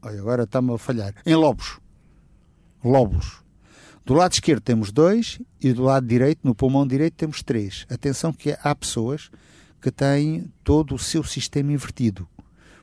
olha, 0.00 0.20
agora 0.20 0.42
está-me 0.44 0.72
a 0.72 0.78
falhar. 0.78 1.14
Em 1.26 1.34
lobos. 1.34 1.78
Lóbulos. 2.82 3.42
Do 4.04 4.14
lado 4.14 4.32
esquerdo 4.32 4.60
temos 4.60 4.90
dois 4.90 5.38
e 5.60 5.72
do 5.72 5.82
lado 5.82 6.06
direito, 6.06 6.40
no 6.42 6.54
pulmão 6.54 6.86
direito, 6.86 7.14
temos 7.14 7.42
três. 7.42 7.86
Atenção 7.88 8.32
que 8.32 8.56
há 8.62 8.74
pessoas 8.74 9.30
que 9.82 9.90
têm 9.90 10.50
todo 10.62 10.94
o 10.94 10.98
seu 10.98 11.24
sistema 11.24 11.72
invertido. 11.72 12.26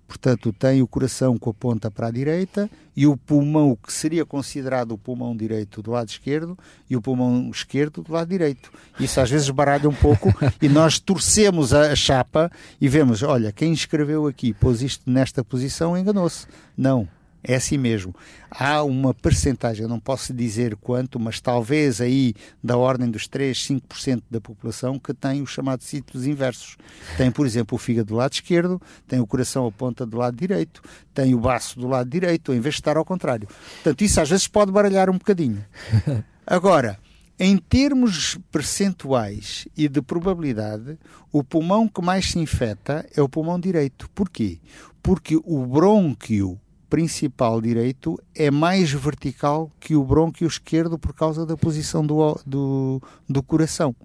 Portanto, 0.05 0.51
tem 0.51 0.81
o 0.81 0.87
coração 0.87 1.37
com 1.37 1.51
a 1.51 1.53
ponta 1.53 1.91
para 1.91 2.07
a 2.07 2.11
direita 2.11 2.67
e 2.95 3.05
o 3.05 3.15
pulmão, 3.15 3.75
que 3.75 3.93
seria 3.93 4.25
considerado 4.25 4.93
o 4.93 4.97
pulmão 4.97 5.37
direito 5.37 5.83
do 5.83 5.91
lado 5.91 6.09
esquerdo, 6.09 6.57
e 6.89 6.97
o 6.97 7.01
pulmão 7.01 7.51
esquerdo 7.53 8.01
do 8.01 8.11
lado 8.11 8.27
direito. 8.27 8.71
Isso 8.99 9.21
às 9.21 9.29
vezes 9.29 9.47
baralha 9.51 9.87
um 9.87 9.93
pouco 9.93 10.33
e 10.59 10.67
nós 10.67 10.97
torcemos 10.99 11.75
a 11.75 11.95
chapa 11.95 12.51
e 12.81 12.89
vemos: 12.89 13.21
olha, 13.21 13.51
quem 13.51 13.71
escreveu 13.71 14.25
aqui, 14.25 14.51
pôs 14.51 14.81
isto 14.81 15.09
nesta 15.09 15.43
posição, 15.43 15.95
enganou-se. 15.95 16.47
Não, 16.75 17.07
é 17.43 17.55
assim 17.55 17.77
mesmo. 17.77 18.13
Há 18.51 18.83
uma 18.83 19.13
percentagem, 19.13 19.83
eu 19.83 19.89
não 19.89 19.99
posso 19.99 20.33
dizer 20.33 20.75
quanto, 20.75 21.19
mas 21.19 21.39
talvez 21.39 22.01
aí 22.01 22.33
da 22.63 22.77
ordem 22.77 23.09
dos 23.09 23.27
3, 23.27 23.57
5% 23.57 24.23
da 24.29 24.41
população 24.41 24.99
que 24.99 25.13
tem 25.13 25.41
os 25.41 25.49
chamados 25.49 25.85
sítios 25.85 26.25
inversos. 26.25 26.77
Tem, 27.17 27.31
por 27.31 27.45
exemplo, 27.45 27.75
o 27.75 27.79
fígado 27.79 28.07
do 28.07 28.15
lado 28.15 28.33
esquerdo, 28.33 28.81
tem 29.07 29.19
o 29.19 29.27
coração 29.27 29.65
a 29.65 29.71
ponta 29.71 30.05
do 30.05 30.17
lado 30.17 30.35
direito, 30.35 30.81
tem 31.13 31.33
o 31.33 31.39
baço 31.39 31.79
do 31.79 31.87
lado 31.87 32.09
direito, 32.09 32.53
em 32.53 32.59
vez 32.59 32.75
de 32.75 32.81
estar 32.81 32.97
ao 32.97 33.05
contrário. 33.05 33.47
Portanto, 33.47 34.01
isso 34.01 34.19
às 34.19 34.29
vezes 34.29 34.47
pode 34.47 34.71
baralhar 34.71 35.09
um 35.09 35.17
bocadinho. 35.17 35.63
Agora, 36.45 36.99
em 37.39 37.57
termos 37.57 38.37
percentuais 38.51 39.65
e 39.77 39.87
de 39.87 40.01
probabilidade, 40.01 40.97
o 41.31 41.41
pulmão 41.41 41.87
que 41.87 42.01
mais 42.01 42.31
se 42.31 42.39
infecta 42.39 43.07
é 43.15 43.21
o 43.21 43.29
pulmão 43.29 43.57
direito. 43.57 44.09
Porquê? 44.09 44.59
Porque 45.01 45.37
o 45.37 45.65
brônquio 45.65 46.59
principal 46.89 47.61
direito 47.61 48.19
é 48.35 48.49
mais 48.49 48.91
vertical 48.91 49.71
que 49.79 49.95
o 49.95 50.03
brônquio 50.03 50.47
esquerdo 50.47 50.97
por 50.97 51.13
causa 51.13 51.45
da 51.45 51.55
posição 51.55 52.05
do, 52.05 52.39
do, 52.45 53.01
do 53.27 53.43
coração. 53.43 53.95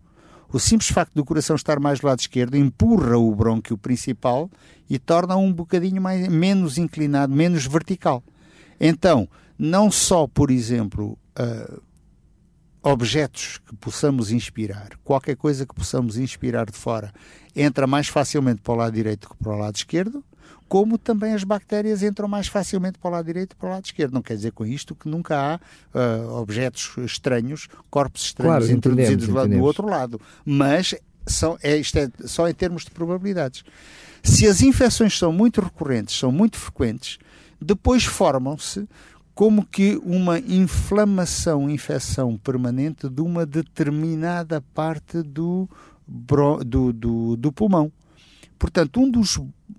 O 0.53 0.61
simples 0.61 0.91
facto 0.91 1.15
do 1.15 1.25
coração 1.25 1.57
estar 1.57 1.81
mais 1.81 1.99
do 1.99 2.07
lado 2.07 2.21
esquerdo 2.21 2.57
empurra 2.57 3.17
o 3.17 3.35
brônquio 3.35 3.77
principal 3.77 4.49
e 4.89 4.99
torna 4.99 5.37
um 5.37 5.53
bocadinho 5.53 6.01
mais, 6.01 6.29
menos 6.29 6.79
inclinado, 6.79 7.35
menos 7.35 7.67
vertical. 7.67 8.23
Então, 8.79 9.29
não 9.59 9.91
só, 9.91 10.27
por 10.27 10.51
exemplo, 10.51 11.19
uh, 11.39 11.83
objetos 12.83 13.59
que 13.67 13.75
possamos 13.77 14.31
inspirar, 14.31 14.91
qualquer 15.03 15.37
coisa 15.37 15.67
que 15.67 15.75
possamos 15.75 16.19
inspirar 16.19 16.67
de 16.67 16.77
fora, 16.77 17.13
entra 17.57 17.87
mais 17.87 18.09
facilmente 18.09 18.61
para 18.61 18.75
o 18.75 18.77
lado 18.77 18.93
direito 18.95 19.29
que 19.29 19.37
para 19.37 19.53
o 19.53 19.59
lado 19.59 19.75
esquerdo, 19.75 20.23
como 20.69 20.99
também 20.99 21.35
as 21.35 21.45
bactérias 21.45 22.03
entram 22.03 22.27
mais 22.27 22.47
facilmente 22.47 22.99
para 22.99 23.09
o 23.09 23.13
lado 23.13 23.27
direito 23.27 23.53
e 23.53 23.57
para 23.57 23.69
o 23.69 23.73
lado 23.73 23.85
esquerdo. 23.85 24.13
Não 24.13 24.23
quer 24.23 24.35
dizer 24.35 24.53
com 24.53 24.65
isto 24.65 24.95
que 24.95 25.09
nunca 25.09 25.37
há 25.37 25.61
uh, 25.97 26.35
objetos 26.35 26.95
estranhos, 27.05 27.69
corpos 27.91 28.23
estranhos 28.23 28.67
claro, 28.67 28.77
introduzidos 28.77 29.27
do, 29.29 29.35
lado, 29.35 29.51
do 29.51 29.61
outro 29.61 29.87
lado. 29.87 30.21
Mas 30.45 30.95
são, 31.27 31.59
é, 31.63 31.77
isto 31.77 31.99
é 31.99 32.09
só 32.25 32.49
em 32.49 32.55
termos 32.55 32.85
de 32.85 32.91
probabilidades. 32.91 33.65
Se 34.23 34.47
as 34.47 34.63
infecções 34.63 35.17
são 35.17 35.33
muito 35.33 35.61
recorrentes, 35.61 36.19
são 36.19 36.33
muito 36.33 36.57
frequentes, 36.57 37.19
depois 37.61 38.05
formam-se 38.05 38.89
como 39.35 39.67
que 39.67 40.01
uma 40.05 40.39
inflamação, 40.39 41.69
infecção 41.69 42.37
permanente 42.37 43.09
de 43.09 43.21
uma 43.21 43.45
determinada 43.45 44.61
parte 44.73 45.23
do, 45.23 45.69
do, 46.07 46.93
do, 46.93 47.37
do 47.37 47.53
pulmão. 47.53 47.91
Portanto, 48.59 49.01
um 49.01 49.11
dos 49.11 49.39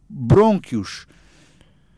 brônquios 0.10 1.08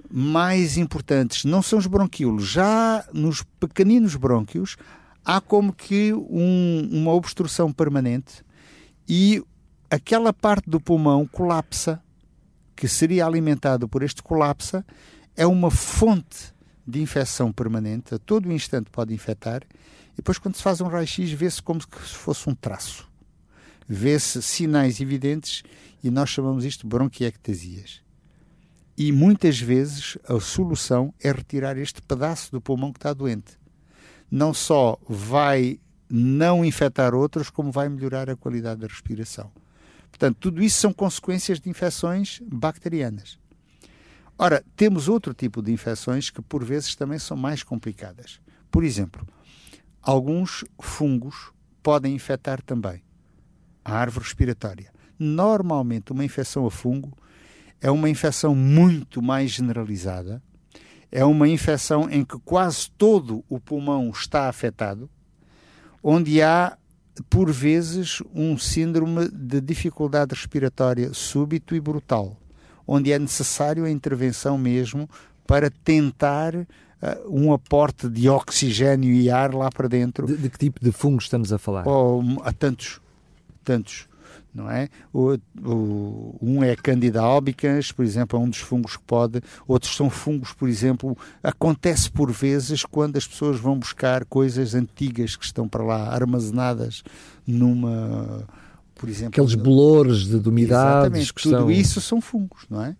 mais 0.09 0.77
importantes 0.77 1.43
não 1.45 1.61
são 1.61 1.79
os 1.79 1.87
bronquíolos. 1.87 2.47
Já 2.47 3.05
nos 3.13 3.43
pequeninos 3.59 4.15
brônquios 4.15 4.77
há 5.25 5.41
como 5.41 5.73
que 5.73 6.13
um, 6.13 6.89
uma 6.91 7.13
obstrução 7.13 7.71
permanente 7.71 8.45
e 9.07 9.43
aquela 9.89 10.33
parte 10.33 10.69
do 10.69 10.79
pulmão 10.79 11.25
colapsa, 11.25 12.01
que 12.75 12.87
seria 12.87 13.25
alimentado 13.25 13.87
por 13.87 14.03
este 14.03 14.21
colapsa, 14.21 14.85
é 15.35 15.45
uma 15.45 15.71
fonte 15.71 16.53
de 16.85 17.01
infecção 17.01 17.51
permanente, 17.51 18.15
a 18.15 18.19
todo 18.19 18.51
instante 18.51 18.89
pode 18.89 19.13
infectar, 19.13 19.61
e 20.13 20.17
depois 20.17 20.37
quando 20.37 20.55
se 20.55 20.63
faz 20.63 20.79
um 20.79 20.87
raio-x 20.87 21.31
vê-se 21.31 21.61
como 21.61 21.81
se 21.81 22.13
fosse 22.13 22.49
um 22.49 22.55
traço. 22.55 23.07
Vê-se 23.87 24.41
sinais 24.41 24.99
evidentes 24.99 25.63
e 26.03 26.09
nós 26.09 26.29
chamamos 26.29 26.65
isto 26.65 26.87
bronquiectasias. 26.87 28.01
E 28.97 29.11
muitas 29.11 29.59
vezes 29.59 30.17
a 30.27 30.39
solução 30.39 31.13
é 31.19 31.31
retirar 31.31 31.77
este 31.77 32.01
pedaço 32.01 32.51
do 32.51 32.59
pulmão 32.59 32.91
que 32.91 32.97
está 32.97 33.13
doente. 33.13 33.59
Não 34.29 34.53
só 34.53 34.97
vai 35.07 35.79
não 36.09 36.65
infectar 36.65 37.13
outros, 37.13 37.49
como 37.49 37.71
vai 37.71 37.89
melhorar 37.89 38.29
a 38.29 38.35
qualidade 38.35 38.81
da 38.81 38.87
respiração. 38.87 39.51
Portanto, 40.09 40.37
tudo 40.39 40.63
isso 40.63 40.79
são 40.79 40.91
consequências 40.91 41.59
de 41.59 41.69
infecções 41.69 42.41
bacterianas. 42.51 43.37
Ora, 44.39 44.63
temos 44.75 45.07
outro 45.07 45.33
tipo 45.33 45.61
de 45.61 45.71
infecções 45.71 46.29
que 46.29 46.41
por 46.41 46.63
vezes 46.63 46.95
também 46.95 47.19
são 47.19 47.35
mais 47.35 47.63
complicadas. 47.63 48.39
Por 48.71 48.83
exemplo, 48.83 49.27
alguns 50.01 50.63
fungos 50.79 51.51
podem 51.83 52.15
infectar 52.15 52.61
também 52.61 53.03
a 53.83 53.93
árvore 53.95 54.25
respiratória. 54.25 54.91
Normalmente, 55.19 56.11
uma 56.11 56.23
infecção 56.23 56.65
a 56.65 56.71
fungo 56.71 57.17
é 57.81 57.89
uma 57.89 58.09
infecção 58.09 58.55
muito 58.55 59.21
mais 59.21 59.51
generalizada, 59.51 60.41
é 61.11 61.23
uma 61.23 61.47
infecção 61.47 62.09
em 62.09 62.23
que 62.23 62.37
quase 62.39 62.89
todo 62.97 63.43
o 63.47 63.59
pulmão 63.59 64.09
está 64.09 64.49
afetado, 64.49 65.09
onde 66.03 66.41
há, 66.41 66.77
por 67.29 67.51
vezes, 67.51 68.21
um 68.33 68.57
síndrome 68.57 69.29
de 69.29 69.61
dificuldade 69.61 70.33
respiratória 70.33 71.13
súbito 71.13 71.75
e 71.75 71.79
brutal, 71.79 72.37
onde 72.85 73.11
é 73.11 73.19
necessário 73.19 73.85
a 73.85 73.91
intervenção 73.91 74.57
mesmo 74.57 75.09
para 75.45 75.69
tentar 75.69 76.55
uh, 76.55 76.65
um 77.29 77.53
aporte 77.53 78.09
de 78.09 78.27
oxigênio 78.27 79.13
e 79.13 79.29
ar 79.29 79.53
lá 79.53 79.69
para 79.69 79.87
dentro. 79.87 80.27
De, 80.27 80.35
de 80.35 80.49
que 80.49 80.57
tipo 80.57 80.83
de 80.83 80.91
fungo 80.91 81.19
estamos 81.19 81.53
a 81.53 81.57
falar? 81.57 81.87
Oh, 81.87 82.21
há 82.43 82.51
tantos, 82.51 82.99
tantos 83.63 84.07
não 84.53 84.69
é? 84.69 84.89
O, 85.13 85.37
o, 85.63 86.35
um 86.41 86.63
é 86.63 86.75
Candida 86.75 87.21
albicans, 87.21 87.91
por 87.91 88.03
exemplo, 88.03 88.39
é 88.39 88.41
um 88.41 88.49
dos 88.49 88.59
fungos 88.59 88.97
que 88.97 89.03
pode, 89.03 89.41
outros 89.67 89.95
são 89.95 90.09
fungos, 90.09 90.53
por 90.53 90.67
exemplo, 90.67 91.17
acontece 91.43 92.09
por 92.09 92.31
vezes 92.31 92.83
quando 92.83 93.17
as 93.17 93.27
pessoas 93.27 93.59
vão 93.59 93.77
buscar 93.77 94.25
coisas 94.25 94.73
antigas 94.73 95.35
que 95.35 95.45
estão 95.45 95.67
para 95.67 95.83
lá 95.83 96.09
armazenadas 96.13 97.03
numa, 97.45 98.47
por 98.95 99.09
exemplo... 99.09 99.29
Aqueles 99.29 99.55
bolores 99.55 100.25
de, 100.25 100.39
de 100.39 100.49
umidade. 100.49 101.17
Exatamente, 101.19 101.33
tudo 101.33 101.57
são... 101.57 101.71
isso 101.71 102.01
são 102.01 102.21
fungos, 102.21 102.65
não 102.69 102.83
é? 102.83 102.95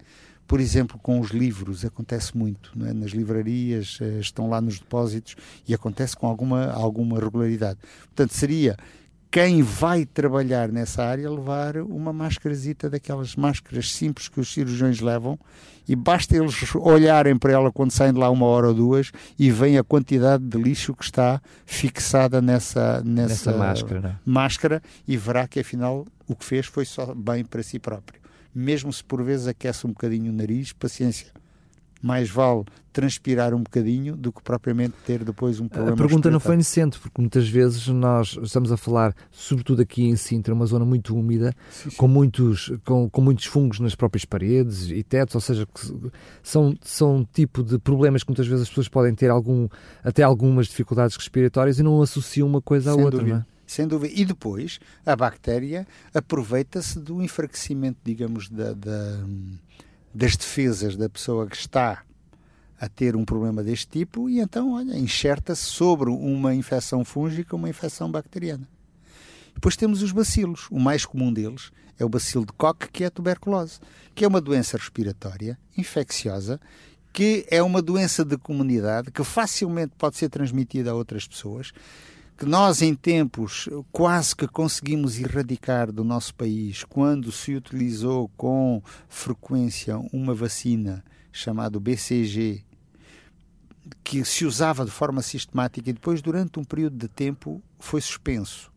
Por 0.48 0.62
exemplo, 0.62 0.98
com 0.98 1.20
os 1.20 1.32
livros, 1.32 1.84
acontece 1.84 2.38
muito. 2.38 2.72
É? 2.86 2.94
Nas 2.94 3.12
livrarias, 3.12 3.98
eh, 4.00 4.20
estão 4.20 4.50
lá 4.50 4.62
nos 4.62 4.80
depósitos 4.80 5.36
e 5.68 5.74
acontece 5.74 6.16
com 6.16 6.26
alguma, 6.26 6.72
alguma 6.72 7.20
regularidade. 7.20 7.78
Portanto, 8.06 8.34
seria 8.34 8.78
quem 9.38 9.62
vai 9.62 10.04
trabalhar 10.04 10.72
nessa 10.72 11.04
área 11.04 11.30
levar 11.30 11.78
uma 11.78 12.12
máscarazita 12.12 12.90
daquelas 12.90 13.36
máscaras 13.36 13.92
simples 13.92 14.28
que 14.28 14.40
os 14.40 14.52
cirurgiões 14.52 15.00
levam 15.00 15.38
e 15.88 15.96
basta 15.96 16.36
eles 16.36 16.74
olharem 16.74 17.38
para 17.38 17.54
ela 17.54 17.72
quando 17.72 17.92
saem 17.92 18.14
de 18.14 18.20
lá 18.20 18.32
uma 18.32 18.48
hora 18.48 18.70
ou 18.70 18.74
duas 18.74 19.12
e 19.38 19.52
veem 19.52 19.78
a 19.78 19.84
quantidade 19.84 20.44
de 20.44 20.58
lixo 20.58 20.92
que 20.96 21.04
está 21.04 21.40
fixada 21.68 22.42
nessa, 22.42 23.04
nessa, 23.06 23.52
nessa 23.52 23.54
máscara, 23.54 24.10
é? 24.10 24.16
máscara 24.26 24.82
e 25.08 25.16
verá 25.16 25.48
que 25.48 25.60
afinal 25.60 26.08
o 26.28 26.36
que 26.36 26.44
fez 26.44 26.66
foi 26.66 26.86
só 26.86 27.14
bem 27.14 27.46
para 27.46 27.62
si 27.62 27.78
próprio. 27.78 28.20
Mesmo 28.56 28.92
se 28.92 29.04
por 29.04 29.22
vezes 29.22 29.46
aquece 29.46 29.86
um 29.86 29.92
bocadinho 29.92 30.32
o 30.32 30.36
nariz, 30.36 30.74
paciência. 30.74 31.28
Mais 32.02 32.30
vale 32.30 32.64
transpirar 32.92 33.54
um 33.54 33.62
bocadinho 33.62 34.16
do 34.16 34.32
que 34.32 34.42
propriamente 34.42 34.96
ter 35.06 35.24
depois 35.24 35.60
um 35.60 35.68
problema. 35.68 35.94
A 35.94 35.98
pergunta 35.98 36.32
não 36.32 36.40
foi 36.40 36.56
inocente, 36.56 36.98
porque 37.00 37.22
muitas 37.22 37.48
vezes 37.48 37.88
nós 37.88 38.38
estamos 38.42 38.72
a 38.72 38.78
falar, 38.78 39.14
sobretudo 39.32 39.84
aqui 39.84 40.04
em 40.04 40.16
Sintra, 40.16 40.54
uma 40.54 40.66
zona 40.66 40.84
muito 40.84 41.16
úmida, 41.16 41.54
sim, 41.70 41.92
sim. 41.92 41.96
Com, 41.96 42.08
muitos, 42.08 42.72
com, 42.84 43.08
com 43.08 43.22
muitos 43.22 43.46
fungos 43.46 43.80
nas 43.80 43.94
próprias 43.94 44.26
paredes 44.26 44.90
e 44.90 45.04
tetos, 45.04 45.36
ou 45.36 45.42
seja, 45.42 45.68
são, 46.42 46.76
são 46.82 47.28
tipo 47.32 47.64
de 47.64 47.78
problemas 47.78 48.24
que 48.24 48.30
muitas 48.30 48.48
vezes 48.48 48.64
as 48.64 48.70
pessoas 48.70 48.88
podem 48.88 49.14
ter 49.14 49.30
algum, 49.30 49.68
até 50.04 50.24
algumas 50.24 50.68
dificuldades 50.68 51.16
respiratórias 51.16 51.78
e 51.78 51.84
não 51.84 52.02
associam 52.02 52.48
uma 52.48 52.62
coisa 52.62 52.92
à 52.92 52.96
Sem 52.96 53.04
outra. 53.04 53.20
Dúvida. 53.20 53.36
Não 53.36 53.42
é? 53.54 53.58
sem 53.68 53.86
dúvida. 53.86 54.14
E 54.16 54.26
depois 54.26 54.80
a 55.06 55.16
bactéria 55.16 55.86
aproveita-se 56.14 56.98
do 56.98 57.22
enfraquecimento, 57.22 58.00
digamos, 58.04 58.50
da, 58.50 58.74
da, 58.74 59.20
das 60.18 60.36
defesas 60.36 60.98
da 60.98 61.08
pessoa 61.08 61.46
que 61.46 61.56
está 61.56 62.02
a 62.82 62.90
ter 62.90 63.16
um 63.16 63.24
problema 63.24 63.64
deste 63.64 63.88
tipo 63.88 64.28
e 64.28 64.40
então, 64.40 64.74
olha, 64.74 64.98
enxerta-se 64.98 65.62
sobre 65.62 66.10
uma 66.10 66.56
infecção 66.56 67.06
fúngica 67.06 67.56
uma 67.56 67.70
infecção 67.70 68.10
bacteriana. 68.10 68.68
Depois 69.54 69.76
temos 69.76 70.02
os 70.02 70.12
bacilos. 70.12 70.68
O 70.72 70.80
mais 70.80 71.06
comum 71.06 71.32
deles 71.32 71.72
é 72.00 72.06
o 72.06 72.10
bacilo 72.10 72.48
de 72.48 72.54
Koch, 72.54 72.90
que 72.92 73.04
é 73.04 73.08
a 73.08 73.12
tuberculose, 73.12 73.80
que 74.16 74.26
é 74.26 74.28
uma 74.28 74.42
doença 74.42 74.76
respiratória 74.76 75.56
infecciosa, 75.78 76.60
que 77.14 77.46
é 77.52 77.62
uma 77.62 77.82
doença 77.82 78.26
de 78.26 78.38
comunidade 78.38 79.12
que 79.12 79.24
facilmente 79.24 79.94
pode 80.00 80.18
ser 80.18 80.30
transmitida 80.30 80.90
a 80.90 80.96
outras 80.96 81.28
pessoas 81.28 81.72
que 82.38 82.46
nós, 82.46 82.84
em 82.84 82.94
tempos, 82.94 83.68
quase 83.92 84.36
que 84.36 84.48
conseguimos 84.48 85.20
erradicar 85.20 85.92
do 85.92 86.04
nosso 86.04 86.36
país 86.36 86.84
quando 86.84 87.32
se 87.32 87.56
utilizou 87.56 88.30
com 88.38 88.80
frequência 89.10 89.98
uma 90.14 90.36
vacina 90.36 91.04
chamada 91.32 91.80
BCG, 91.80 92.64
que 94.04 94.24
se 94.24 94.46
usava 94.46 94.86
de 94.86 94.92
forma 94.92 95.24
sistemática 95.24 95.90
e 95.90 95.94
depois, 95.94 96.22
durante 96.22 96.60
um 96.60 96.64
período 96.64 96.96
de 96.96 97.08
tempo, 97.08 97.60
foi 97.80 98.02
suspenso. 98.02 98.72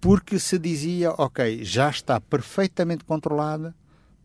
Porque 0.00 0.38
se 0.38 0.58
dizia, 0.58 1.10
ok, 1.12 1.62
já 1.62 1.90
está 1.90 2.18
perfeitamente 2.20 3.04
controlada, 3.04 3.74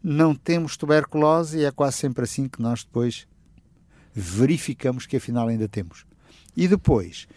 não 0.01 0.33
temos 0.33 0.77
tuberculose 0.77 1.59
e 1.59 1.65
é 1.65 1.71
quase 1.71 1.97
sempre 1.97 2.23
assim 2.23 2.47
que 2.47 2.61
nós 2.61 2.85
depois 2.85 3.27
verificamos 4.13 5.05
que 5.05 5.17
afinal 5.17 5.49
ainda 5.49 5.67
temos. 5.67 6.05
E 6.55 6.65
depois, 6.65 7.27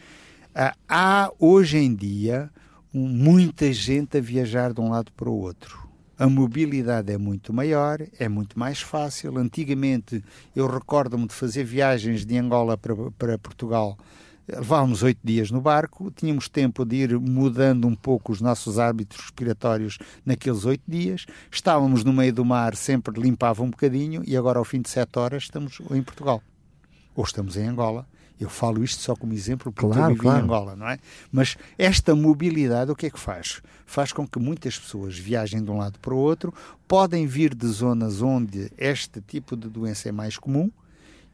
há 0.89 1.33
hoje 1.39 1.79
em 1.79 1.95
dia 1.95 2.51
muita 2.93 3.73
gente 3.73 4.19
a 4.19 4.21
viajar 4.21 4.75
de 4.75 4.81
um 4.81 4.91
lado 4.91 5.11
para 5.13 5.31
o 5.31 5.41
outro. 5.41 5.89
A 6.19 6.29
mobilidade 6.29 7.11
é 7.11 7.17
muito 7.17 7.51
maior, 7.51 7.99
é 8.19 8.29
muito 8.29 8.59
mais 8.59 8.83
fácil. 8.83 9.39
Antigamente, 9.39 10.23
eu 10.55 10.67
recordo-me 10.67 11.27
de 11.27 11.33
fazer 11.33 11.65
viagens 11.65 12.27
de 12.27 12.37
Angola 12.37 12.77
para, 12.77 12.95
para 13.13 13.39
Portugal. 13.39 13.97
Levávamos 14.47 15.03
oito 15.03 15.21
dias 15.25 15.51
no 15.51 15.63
barco, 15.63 16.11
tínhamos 16.11 16.47
tempo 16.47 16.85
de 16.85 16.97
ir 16.97 17.19
mudando 17.19 17.87
um 17.87 17.95
pouco 17.95 18.33
os 18.33 18.41
nossos 18.43 18.79
hábitos 18.79 19.19
respiratórios 19.19 19.97
naqueles 20.27 20.67
oito 20.67 20.83
dias. 20.87 21.25
Estávamos 21.51 22.05
no 22.05 22.13
meio 22.13 22.35
do 22.35 22.45
mar, 22.45 22.77
sempre 22.77 23.19
limpava 23.19 23.63
um 23.63 23.71
bocadinho, 23.71 24.23
e 24.27 24.37
agora, 24.37 24.59
ao 24.59 24.65
fim 24.65 24.83
de 24.83 24.91
sete 24.91 25.19
horas, 25.19 25.45
estamos 25.45 25.79
em 25.91 26.03
Portugal. 26.03 26.43
Ou 27.15 27.25
estamos 27.25 27.57
em 27.57 27.67
Angola 27.67 28.07
eu 28.41 28.49
falo 28.49 28.83
isto 28.83 29.03
só 29.03 29.15
como 29.15 29.33
exemplo 29.33 29.71
porque 29.71 29.87
claro, 29.87 30.13
eu 30.13 30.15
vivi 30.15 30.21
claro. 30.21 30.41
em 30.41 30.43
Angola, 30.43 30.77
não 30.77 30.89
é? 30.89 30.99
Mas 31.31 31.57
esta 31.77 32.15
mobilidade 32.15 32.91
o 32.91 32.97
que 32.97 33.07
é 33.07 33.11
que 33.11 33.21
faz? 33.21 33.61
Faz 33.85 34.13
com 34.13 34.27
que 34.27 34.39
muitas 34.39 34.79
pessoas 34.79 35.19
viajem 35.19 35.63
de 35.63 35.71
um 35.71 35.79
lado 35.79 35.99
para 35.99 36.15
o 36.15 36.19
outro, 36.19 36.55
podem 36.89 37.27
vir 37.27 37.55
de 37.55 37.67
zonas 37.67 38.23
onde 38.23 38.73
este 38.79 39.21
tipo 39.21 39.57
de 39.57 39.69
doença 39.69 40.09
é 40.09 40.13
mais 40.13 40.39
comum 40.39 40.71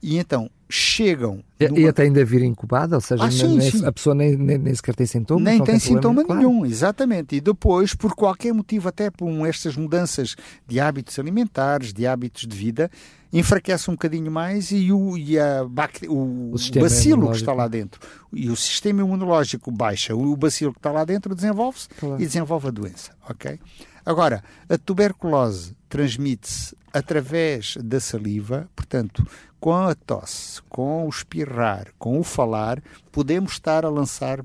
e 0.03 0.19
então 0.19 0.51
chegam. 0.69 1.43
E, 1.59 1.69
numa... 1.69 1.81
e 1.81 1.89
até 1.89 2.03
ainda 2.03 2.25
vir 2.25 2.43
incubada, 2.43 2.97
ou 2.97 3.01
seja, 3.01 3.25
ah, 3.25 3.31
sim, 3.31 3.57
nem, 3.57 3.71
sim. 3.71 3.85
a 3.85 3.93
pessoa 3.93 4.15
nem, 4.15 4.37
nem, 4.37 4.59
nem, 4.59 4.75
sequer 4.75 4.95
tem 4.95 5.07
sintomas. 5.07 5.45
Nem 5.45 5.59
tem, 5.59 5.67
tem 5.67 5.79
sintoma 5.79 6.23
nenhum, 6.23 6.67
exatamente. 6.67 7.37
E 7.37 7.41
depois, 7.41 7.95
por 7.95 8.15
qualquer 8.15 8.53
motivo, 8.53 8.89
até 8.89 9.11
por 9.11 9.29
estas 9.47 9.77
mudanças 9.77 10.37
de 10.67 10.81
hábitos 10.81 11.19
alimentares, 11.19 11.93
de 11.93 12.07
hábitos 12.07 12.47
de 12.47 12.57
vida, 12.57 12.91
enfraquece 13.33 13.91
um 13.91 13.95
bocadinho 13.95 14.31
mais 14.31 14.71
e 14.71 14.93
o, 14.93 15.17
e 15.17 15.39
a 15.39 15.63
o, 16.09 16.55
o 16.55 16.81
bacilo 16.81 17.31
que 17.31 17.37
está 17.37 17.53
lá 17.53 17.69
dentro 17.69 18.01
e 18.33 18.49
o 18.49 18.57
sistema 18.57 19.03
imunológico 19.03 19.71
baixa, 19.71 20.15
o 20.15 20.37
bacilo 20.37 20.73
que 20.73 20.79
está 20.79 20.91
lá 20.91 21.05
dentro 21.05 21.35
desenvolve-se 21.35 21.89
claro. 21.89 22.23
e 22.23 22.27
desenvolve 22.27 22.69
a 22.69 22.71
doença, 22.71 23.13
ok? 23.29 23.59
Agora, 24.05 24.43
a 24.69 24.79
tuberculose 24.79 25.77
transmite-se 25.89 26.77
através 26.93 27.77
da 27.83 27.99
saliva, 28.01 28.69
portanto, 28.75 29.27
com 29.61 29.75
a 29.75 29.95
tosse, 29.95 30.63
com 30.69 31.07
o 31.07 31.09
espirrar, 31.09 31.89
com 31.99 32.21
o 32.21 32.25
falar, 32.25 32.83
podemos 33.11 33.53
estar 33.53 33.85
a 33.85 33.89
lançar 33.89 34.45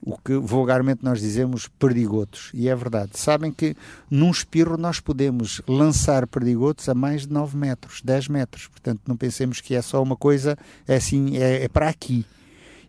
o 0.00 0.16
que 0.16 0.36
vulgarmente 0.36 1.04
nós 1.04 1.20
dizemos 1.20 1.68
perdigotos. 1.68 2.50
E 2.54 2.68
é 2.68 2.74
verdade. 2.74 3.10
Sabem 3.14 3.52
que 3.52 3.76
num 4.10 4.30
espirro 4.30 4.76
nós 4.76 5.00
podemos 5.00 5.60
lançar 5.66 6.26
perdigotos 6.26 6.88
a 6.88 6.94
mais 6.94 7.26
de 7.26 7.32
9 7.32 7.56
metros, 7.56 8.00
10 8.02 8.28
metros. 8.28 8.68
Portanto, 8.68 9.02
não 9.06 9.16
pensemos 9.16 9.60
que 9.60 9.74
é 9.74 9.82
só 9.82 10.02
uma 10.02 10.16
coisa, 10.16 10.56
é 10.86 10.96
assim, 10.96 11.36
é, 11.36 11.64
é 11.64 11.68
para 11.68 11.88
aqui. 11.88 12.24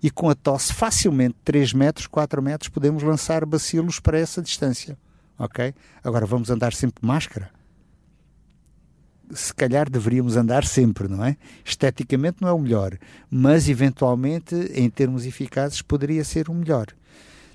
E 0.02 0.10
com 0.10 0.30
a 0.30 0.36
tosse, 0.36 0.74
facilmente 0.74 1.36
3 1.44 1.74
metros, 1.74 2.08
4 2.08 2.42
metros, 2.42 2.70
podemos 2.70 3.04
lançar 3.04 3.46
bacilos 3.46 4.00
para 4.00 4.18
essa 4.18 4.42
distância. 4.42 4.98
Ok? 5.38 5.74
Agora 6.04 6.26
vamos 6.26 6.50
andar 6.50 6.74
sempre 6.74 7.02
de 7.02 7.08
máscara? 7.08 7.59
Se 9.32 9.54
calhar 9.54 9.90
deveríamos 9.90 10.36
andar 10.36 10.66
sempre, 10.66 11.08
não 11.08 11.24
é? 11.24 11.38
Esteticamente 11.64 12.38
não 12.42 12.50
é 12.50 12.54
o 12.54 12.60
melhor, 12.60 12.98
mas 13.30 13.70
eventualmente, 13.70 14.56
em 14.74 14.90
termos 14.90 15.26
eficazes, 15.26 15.82
poderia 15.82 16.24
ser 16.24 16.50
o 16.50 16.54
melhor 16.54 16.88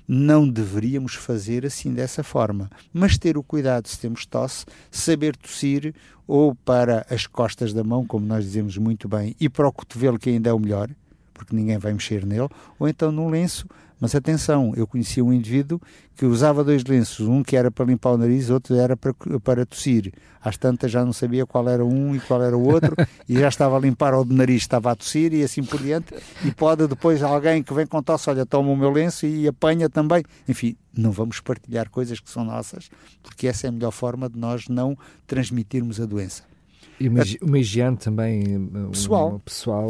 não 0.07 0.47
deveríamos 0.47 1.15
fazer 1.15 1.65
assim 1.65 1.93
dessa 1.93 2.23
forma, 2.23 2.69
mas 2.93 3.17
ter 3.17 3.37
o 3.37 3.43
cuidado 3.43 3.87
se 3.87 3.99
temos 3.99 4.25
tosse, 4.25 4.65
saber 4.91 5.35
tossir 5.35 5.93
ou 6.27 6.55
para 6.55 7.05
as 7.09 7.27
costas 7.27 7.73
da 7.73 7.83
mão, 7.83 8.05
como 8.05 8.25
nós 8.25 8.43
dizemos 8.43 8.77
muito 8.77 9.07
bem, 9.07 9.35
e 9.39 9.49
para 9.49 9.67
o 9.67 9.71
cotovelo 9.71 10.19
que 10.19 10.29
ainda 10.29 10.49
é 10.49 10.53
o 10.53 10.59
melhor, 10.59 10.89
porque 11.33 11.55
ninguém 11.55 11.77
vai 11.77 11.93
mexer 11.93 12.25
nele, 12.25 12.49
ou 12.79 12.87
então 12.87 13.11
num 13.11 13.29
lenço 13.29 13.67
mas 13.99 14.13
atenção, 14.13 14.73
eu 14.75 14.85
conhecia 14.85 15.23
um 15.23 15.31
indivíduo 15.31 15.79
que 16.15 16.25
usava 16.25 16.63
dois 16.63 16.83
lenços, 16.83 17.27
um 17.27 17.41
que 17.43 17.55
era 17.55 17.71
para 17.71 17.85
limpar 17.85 18.11
o 18.11 18.17
nariz, 18.17 18.49
outro 18.49 18.75
era 18.75 18.95
para, 18.95 19.13
para 19.43 19.65
tossir. 19.65 20.13
Às 20.41 20.57
tantas 20.57 20.91
já 20.91 21.03
não 21.03 21.13
sabia 21.13 21.45
qual 21.45 21.67
era 21.67 21.83
um 21.83 22.15
e 22.15 22.19
qual 22.19 22.41
era 22.43 22.57
o 22.57 22.67
outro, 22.67 22.95
e 23.27 23.39
já 23.39 23.47
estava 23.47 23.77
a 23.77 23.79
limpar 23.79 24.13
o 24.13 24.25
nariz, 24.25 24.61
estava 24.61 24.91
a 24.91 24.95
tossir 24.95 25.33
e 25.33 25.43
assim 25.43 25.63
por 25.63 25.81
diante. 25.81 26.13
E 26.43 26.51
pode 26.51 26.87
depois 26.87 27.23
alguém 27.23 27.63
que 27.63 27.73
vem 27.73 27.85
com 27.85 28.01
tosse, 28.01 28.29
olha, 28.29 28.45
toma 28.45 28.69
o 28.69 28.77
meu 28.77 28.91
lenço 28.91 29.25
e 29.25 29.47
apanha 29.47 29.89
também. 29.89 30.23
Enfim, 30.47 30.75
não 30.95 31.11
vamos 31.11 31.39
partilhar 31.39 31.89
coisas 31.89 32.19
que 32.19 32.29
são 32.29 32.43
nossas, 32.43 32.89
porque 33.23 33.47
essa 33.47 33.67
é 33.67 33.69
a 33.69 33.71
melhor 33.71 33.91
forma 33.91 34.29
de 34.29 34.37
nós 34.37 34.67
não 34.67 34.97
transmitirmos 35.25 35.99
a 35.99 36.05
doença. 36.05 36.54
E 36.99 37.09
uma, 37.09 37.21
uma 37.41 37.59
higiene 37.59 37.97
também 37.97 38.69
pessoal, 38.91 39.39
pessoal 39.39 39.89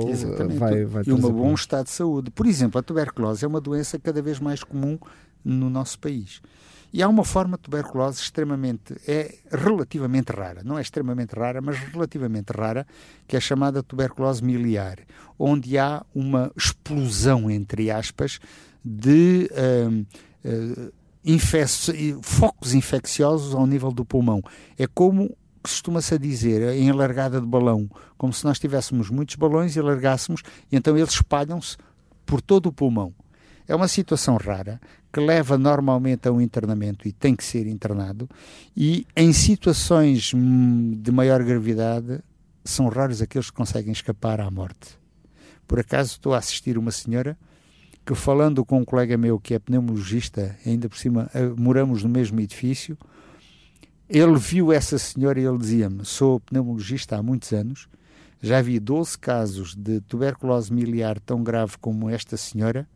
vai, 0.58 0.86
vai 0.86 1.04
E 1.06 1.14
um 1.14 1.20
bom 1.20 1.54
estado 1.54 1.86
de 1.86 1.92
saúde. 1.92 2.32
Por 2.32 2.48
exemplo, 2.48 2.80
a 2.80 2.84
tuberculose 2.84 3.46
é 3.46 3.48
uma 3.48 3.62
doença 3.62 4.00
cada 4.00 4.22
vez 4.22 4.40
mais 4.40 4.64
comum 4.64 4.98
no 5.44 5.70
nosso 5.70 6.00
país. 6.00 6.42
E 6.92 7.04
há 7.04 7.10
uma 7.10 7.26
forma 7.26 7.58
de 7.58 7.64
tuberculose 7.64 8.22
extremamente, 8.22 8.96
é 9.06 9.36
relativamente 9.52 10.32
rara, 10.32 10.62
não 10.64 10.78
é 10.78 10.82
extremamente 10.82 11.36
rara, 11.36 11.62
mas 11.62 11.78
relativamente 11.78 12.52
rara, 12.52 12.88
que 13.28 13.36
é 13.36 13.40
chamada 13.40 13.84
tuberculose 13.84 14.42
miliar, 14.42 15.00
onde 15.38 15.78
há 15.78 16.06
uma 16.16 16.52
explosão, 16.56 17.52
entre 17.52 17.92
aspas, 17.92 18.40
de 18.84 19.50
uh, 19.52 20.06
uh, 20.50 20.94
infec 21.26 22.18
focos 22.22 22.74
infecciosos 22.74 23.54
ao 23.54 23.68
nível 23.68 23.92
do 23.92 24.06
pulmão. 24.06 24.42
É 24.78 24.88
como 24.88 25.36
costuma-se 25.70 26.20
dizer 26.20 26.76
em 26.76 26.92
largada 26.92 27.42
de 27.42 27.48
balão, 27.48 27.90
como 28.18 28.32
se 28.32 28.46
nós 28.46 28.60
tivéssemos 28.60 29.10
muitos 29.10 29.36
balões 29.36 29.76
e 29.76 29.82
largássemos, 29.82 30.44
e 30.72 30.76
então 30.76 30.96
eles 30.96 31.12
espalham-se 31.12 31.76
por 32.26 32.40
todo 32.40 32.68
o 32.68 32.72
pulmão. 32.72 33.14
É 33.68 33.76
uma 33.76 33.88
situação 33.88 34.38
rara 34.38 34.80
que 35.12 35.20
leva 35.20 35.58
normalmente 35.58 36.28
a 36.28 36.32
um 36.32 36.40
internamento 36.40 37.08
e 37.08 37.12
tem 37.12 37.36
que 37.36 37.44
ser 37.44 37.66
internado, 37.66 38.30
e 38.78 39.08
em 39.16 39.34
situações 39.34 40.34
hum, 40.36 40.92
de 40.92 41.12
maior 41.12 41.44
gravidade 41.44 42.20
são 42.64 42.88
raros 42.88 43.22
aqueles 43.22 43.50
que 43.50 43.56
conseguem 43.56 43.92
escapar 43.92 44.40
à 44.40 44.52
morte. 44.52 45.00
Por 45.68 45.80
acaso 45.80 46.12
estou 46.12 46.36
a 46.36 46.38
assistir 46.38 46.78
uma 46.78 46.92
senhora 46.92 47.36
que, 48.06 48.14
falando 48.14 48.64
com 48.64 48.80
um 48.80 48.86
colega 48.86 49.18
meu 49.18 49.40
que 49.40 49.56
é 49.56 49.60
pneumologista, 49.60 50.56
ainda 50.64 50.88
por 50.88 50.98
cima 50.98 51.28
eh, 51.34 51.48
moramos 51.58 52.04
no 52.04 52.10
mesmo 52.10 52.40
edifício, 52.40 52.96
ele 54.10 54.38
viu 54.38 54.72
essa 54.72 54.98
senhora 54.98 55.40
e 55.40 55.46
ele 55.46 55.58
dizia-me: 55.58 56.06
Sou 56.06 56.40
pneumologista 56.40 57.18
há 57.18 57.24
muitos 57.24 57.52
anos, 57.52 57.88
já 58.42 58.62
vi 58.62 58.80
12 58.80 59.18
casos 59.18 59.76
de 59.76 60.02
tuberculose 60.02 60.72
miliar 60.72 61.20
tão 61.20 61.44
grave 61.44 61.78
como 61.80 62.10
esta 62.10 62.38
senhora 62.38 62.88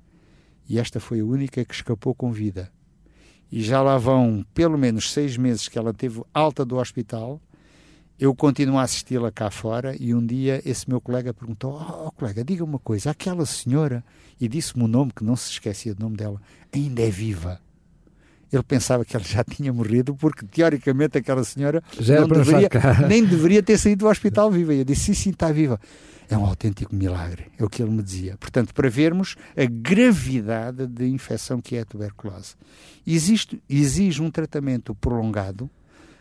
e 0.68 0.80
esta 0.80 1.00
foi 1.00 1.22
a 1.22 1.26
única 1.26 1.66
que 1.66 1.74
escapou 1.74 2.14
com 2.14 2.32
vida. 2.32 2.72
E 3.52 3.64
já 3.64 3.82
lá 3.82 3.98
vão 3.98 4.46
pelo 4.54 4.78
menos 4.78 5.12
seis 5.12 5.36
meses 5.36 5.68
que 5.68 5.80
ela 5.80 5.94
teve 5.94 6.22
alta 6.34 6.64
do 6.64 6.78
hospital 6.78 7.42
eu 8.20 8.36
continuo 8.36 8.78
a 8.78 8.82
assisti-la 8.82 9.32
cá 9.32 9.50
fora 9.50 9.96
e 9.98 10.14
um 10.14 10.26
dia 10.26 10.62
esse 10.66 10.90
meu 10.90 11.00
colega 11.00 11.34
perguntou: 11.34 11.80
Oh, 12.06 12.12
colega, 12.12 12.44
diga 12.44 12.66
uma 12.66 12.78
coisa, 12.78 13.12
aquela 13.12 13.46
senhora, 13.46 14.04
e 14.38 14.46
disse-me 14.46 14.84
o 14.84 14.90
nome, 14.90 15.14
que 15.16 15.24
não 15.24 15.38
se 15.38 15.50
esquecia 15.52 15.96
do 15.96 16.04
nome 16.04 16.18
dela, 16.18 16.42
ainda 16.70 17.02
é 17.02 17.10
viva. 17.10 17.62
Ele 18.52 18.64
pensava 18.64 19.06
que 19.06 19.16
ela 19.16 19.26
já 19.26 19.44
tinha 19.44 19.72
morrido, 19.72 20.16
porque 20.16 20.46
teoricamente 20.46 21.18
aquela 21.18 21.44
senhora 21.44 21.84
já 22.00 22.22
não 22.22 22.28
deveria, 22.28 22.70
nem 23.08 23.24
deveria 23.24 23.62
ter 23.62 23.78
saído 23.78 24.06
do 24.06 24.10
hospital 24.10 24.50
viva. 24.50 24.74
E 24.74 24.80
eu 24.80 24.86
disse: 24.86 25.06
Sim, 25.06 25.14
sim, 25.14 25.30
está 25.30 25.52
viva. 25.52 25.80
É 26.30 26.38
um 26.38 26.46
autêntico 26.46 26.96
milagre, 26.96 27.48
é 27.58 27.64
o 27.64 27.70
que 27.70 27.82
ele 27.82 27.92
me 27.92 28.04
dizia. 28.04 28.38
Portanto, 28.38 28.72
para 28.72 28.88
vermos 28.88 29.36
a 29.58 29.66
gravidade 29.66 30.86
de 30.86 31.08
infecção 31.08 31.60
que 31.60 31.76
é 31.76 31.82
a 31.82 31.86
tuberculose. 31.86 32.54
Existe, 33.06 33.60
exige 33.68 34.22
um 34.22 34.30
tratamento 34.30 34.94
prolongado, 34.94 35.68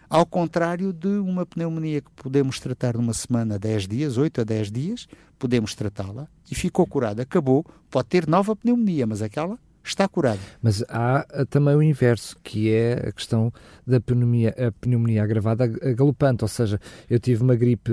ao 0.08 0.24
contrário 0.24 0.94
de 0.94 1.08
uma 1.08 1.44
pneumonia 1.44 2.00
que 2.00 2.10
podemos 2.16 2.58
tratar 2.58 2.96
numa 2.96 3.12
semana, 3.12 3.58
10 3.58 3.86
dias, 3.86 4.16
8 4.16 4.40
a 4.40 4.44
10 4.44 4.72
dias, 4.72 5.08
podemos 5.38 5.74
tratá-la 5.74 6.26
e 6.50 6.54
ficou 6.54 6.86
curada, 6.86 7.22
acabou, 7.22 7.62
pode 7.90 8.08
ter 8.08 8.26
nova 8.26 8.56
pneumonia, 8.56 9.06
mas 9.06 9.20
aquela 9.20 9.58
está 9.90 10.08
curada. 10.08 10.38
Mas 10.62 10.84
há 10.88 11.26
eh, 11.32 11.44
também 11.44 11.74
o 11.74 11.82
inverso, 11.82 12.36
que 12.42 12.72
é 12.72 13.08
a 13.08 13.12
questão 13.12 13.52
da 13.86 14.00
pneumonia, 14.00 14.54
a 14.58 14.70
pneumonia 14.70 15.22
agravada 15.22 15.66
galopante, 15.66 16.44
ou 16.44 16.48
seja, 16.48 16.78
eu 17.08 17.18
tive 17.18 17.42
uma 17.42 17.54
gripe 17.54 17.90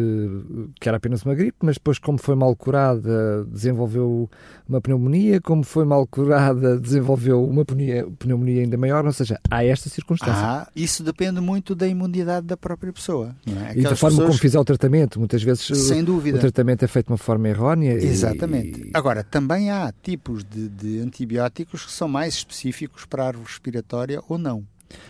que 0.79 0.87
era 0.87 0.97
apenas 0.97 1.23
uma 1.23 1.33
gripe, 1.33 1.57
mas 1.61 1.75
depois 1.75 1.97
como 1.97 2.17
foi 2.17 2.35
mal 2.35 2.55
curada, 2.55 3.45
desenvolveu 3.45 4.29
uma 4.67 4.81
pneumonia, 4.81 5.39
como 5.39 5.63
foi 5.63 5.85
mal 5.85 6.05
curada, 6.05 6.77
desenvolveu 6.81 7.43
uma 7.43 7.63
pneumonia, 7.63 8.07
pneumonia 8.19 8.61
ainda 8.61 8.77
maior, 8.77 9.05
ou 9.05 9.13
seja, 9.13 9.39
há 9.49 9.63
esta 9.63 9.89
circunstância. 9.89 10.35
Ah, 10.35 10.67
isso 10.75 11.03
depende 11.03 11.39
muito 11.39 11.73
da 11.73 11.87
imunidade 11.87 12.45
da 12.45 12.57
própria 12.57 12.91
pessoa. 12.91 13.35
É? 13.47 13.79
E 13.79 13.83
da 13.83 13.95
forma 13.95 14.17
pessoas... 14.17 14.27
como 14.27 14.33
fizer 14.33 14.59
o 14.59 14.65
tratamento, 14.65 15.17
muitas 15.19 15.41
vezes 15.41 15.65
Sem 15.87 16.03
dúvida. 16.03 16.37
o 16.37 16.41
tratamento 16.41 16.83
é 16.83 16.87
feito 16.87 17.07
de 17.07 17.11
uma 17.13 17.17
forma 17.17 17.47
errónea. 17.47 17.93
Exatamente. 17.93 18.89
E... 18.89 18.91
Agora, 18.93 19.23
também 19.23 19.71
há 19.71 19.93
tipos 20.03 20.43
de, 20.43 20.67
de 20.67 20.99
antibióticos 20.99 21.84
que 21.85 21.91
são 21.91 22.07
mais 22.07 22.33
específicos 22.33 23.05
para 23.05 23.23
a 23.23 23.27
árvore 23.27 23.47
respiratória 23.47 24.21
ou 24.27 24.37
não. 24.37 24.65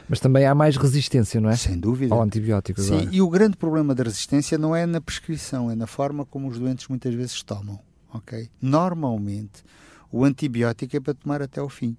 Mas 0.08 0.20
também 0.20 0.46
há 0.46 0.56
mais 0.56 0.78
resistência, 0.78 1.40
não 1.42 1.50
é? 1.50 1.56
Sem 1.56 1.78
dúvida. 1.80 2.14
Ao 2.14 2.22
antibiótico. 2.22 2.82
Sim, 2.82 2.96
agora. 2.96 3.10
e 3.12 3.22
o 3.22 3.30
grande 3.30 3.58
problema 3.58 3.94
da 3.94 4.04
resistência 4.04 4.58
não 4.58 4.76
é 4.76 4.86
na 4.86 5.02
prescrição, 5.02 5.70
é 5.70 5.76
na 5.76 5.88
forma 5.88 6.26
como 6.26 6.48
os 6.48 6.60
doentes 6.60 6.88
muitas 6.88 7.14
vezes 7.14 7.42
tomam. 7.44 7.80
ok? 8.14 8.50
Normalmente, 8.62 9.64
o 10.12 10.24
antibiótico 10.24 10.96
é 10.96 11.00
para 11.00 11.14
tomar 11.14 11.42
até 11.42 11.62
o 11.62 11.70
fim. 11.70 11.98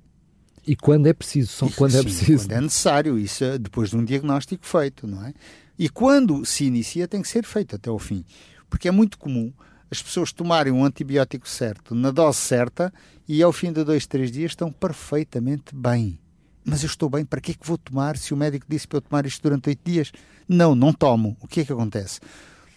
E 0.66 0.74
quando 0.74 1.06
é 1.06 1.12
preciso, 1.12 1.52
só 1.52 1.68
quando 1.68 1.94
é 1.94 1.98
sim, 1.98 2.00
é 2.00 2.02
preciso. 2.02 2.44
Quando 2.44 2.52
é 2.52 2.60
necessário, 2.60 3.18
isso 3.18 3.44
é 3.44 3.58
depois 3.58 3.90
de 3.90 3.96
um 3.96 4.04
diagnóstico 4.04 4.66
feito, 4.66 5.06
não 5.06 5.24
é? 5.24 5.32
E 5.78 5.88
quando 5.88 6.44
se 6.44 6.64
inicia, 6.64 7.06
tem 7.06 7.22
que 7.22 7.28
ser 7.28 7.44
feito 7.44 7.76
até 7.76 7.90
o 7.90 7.98
fim. 7.98 8.24
Porque 8.68 8.88
é 8.88 8.90
muito 8.90 9.18
comum 9.18 9.52
as 9.90 10.02
pessoas 10.02 10.32
tomarem 10.32 10.72
um 10.72 10.84
antibiótico 10.84 11.48
certo, 11.48 11.94
na 11.94 12.10
dose 12.10 12.38
certa, 12.38 12.92
e 13.28 13.42
ao 13.42 13.52
fim 13.52 13.72
de 13.72 13.84
dois, 13.84 14.06
três 14.06 14.30
dias 14.30 14.52
estão 14.52 14.70
perfeitamente 14.70 15.74
bem. 15.74 16.18
Mas 16.64 16.82
eu 16.82 16.88
estou 16.88 17.08
bem, 17.08 17.24
para 17.24 17.40
que 17.40 17.52
é 17.52 17.54
que 17.54 17.66
vou 17.66 17.78
tomar 17.78 18.16
se 18.16 18.34
o 18.34 18.36
médico 18.36 18.66
disse 18.68 18.88
para 18.88 18.98
eu 18.98 19.02
tomar 19.02 19.24
isto 19.24 19.40
durante 19.42 19.68
oito 19.68 19.80
dias? 19.84 20.10
Não, 20.48 20.74
não 20.74 20.92
tomo. 20.92 21.36
O 21.40 21.46
que 21.46 21.60
é 21.60 21.64
que 21.64 21.72
acontece? 21.72 22.18